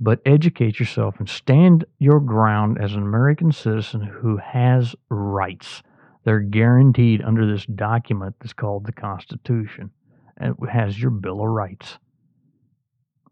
but 0.00 0.20
educate 0.24 0.80
yourself 0.80 1.16
and 1.18 1.28
stand 1.28 1.84
your 1.98 2.20
ground 2.20 2.78
as 2.80 2.94
an 2.94 3.02
American 3.02 3.52
citizen 3.52 4.00
who 4.00 4.38
has 4.38 4.96
rights. 5.10 5.82
They're 6.24 6.40
guaranteed 6.40 7.22
under 7.22 7.46
this 7.46 7.66
document 7.66 8.34
that's 8.40 8.54
called 8.54 8.86
the 8.86 8.92
Constitution. 8.92 9.90
And 10.38 10.56
it 10.60 10.70
has 10.70 10.98
your 10.98 11.10
Bill 11.10 11.42
of 11.42 11.48
Rights. 11.48 11.98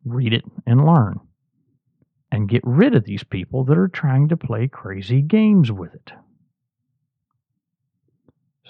Read 0.04 0.34
it 0.34 0.44
and 0.66 0.84
learn. 0.84 1.20
And 2.30 2.48
get 2.48 2.62
rid 2.64 2.94
of 2.94 3.04
these 3.04 3.24
people 3.24 3.64
that 3.64 3.78
are 3.78 3.88
trying 3.88 4.28
to 4.28 4.36
play 4.36 4.68
crazy 4.68 5.22
games 5.22 5.72
with 5.72 5.94
it. 5.94 6.12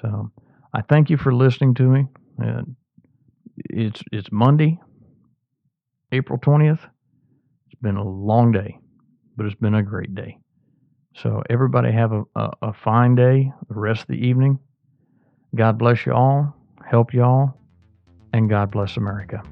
So 0.01 0.31
I 0.73 0.83
thank 0.83 1.11
you 1.11 1.17
for 1.17 1.35
listening 1.35 1.75
to 1.75 1.83
me. 1.83 2.07
Uh, 2.41 2.63
it's 3.71 4.03
it's 4.13 4.31
Monday, 4.31 4.79
April 6.13 6.39
20th. 6.39 6.81
It's 7.67 7.81
been 7.81 7.97
a 7.97 8.09
long 8.09 8.53
day, 8.53 8.79
but 9.37 9.47
it's 9.47 9.55
been 9.55 9.75
a 9.75 9.83
great 9.83 10.15
day. 10.15 10.39
So 11.15 11.43
everybody 11.51 11.93
have 11.93 12.13
a, 12.13 12.23
a, 12.37 12.51
a 12.63 12.73
fine 12.73 13.15
day, 13.15 13.53
the 13.69 13.75
rest 13.75 14.03
of 14.03 14.09
the 14.09 14.27
evening. 14.27 14.59
God 15.55 15.79
bless 15.79 16.07
you 16.07 16.13
all, 16.13 16.55
help 16.87 17.13
you 17.13 17.23
all, 17.23 17.59
and 18.33 18.49
God 18.49 18.71
bless 18.71 18.97
America. 18.97 19.43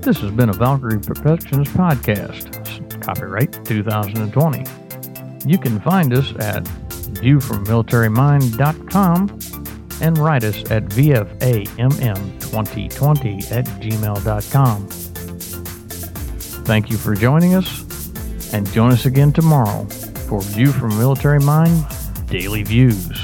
This 0.00 0.18
has 0.18 0.30
been 0.32 0.50
a 0.50 0.52
Valkyrie 0.52 1.00
Productions 1.00 1.68
podcast. 1.68 3.02
Copyright 3.02 3.52
2020. 3.64 4.64
You 5.46 5.58
can 5.58 5.80
find 5.80 6.12
us 6.12 6.32
at 6.38 6.66
viewfrommilitarymind.com 7.24 9.38
and 10.00 10.16
write 10.18 10.44
us 10.44 10.58
at 10.70 10.84
vfam2020 10.84 13.52
at 13.52 13.64
gmail.com. 13.64 14.86
Thank 16.64 16.90
you 16.90 16.96
for 16.96 17.14
joining 17.14 17.54
us, 17.54 17.84
and 18.52 18.66
join 18.72 18.90
us 18.92 19.04
again 19.06 19.32
tomorrow 19.32 19.84
for 20.28 20.40
View 20.40 20.70
from 20.72 20.96
Military 20.98 21.40
Mind 21.40 21.84
Daily 22.28 22.62
Views. 22.62 23.23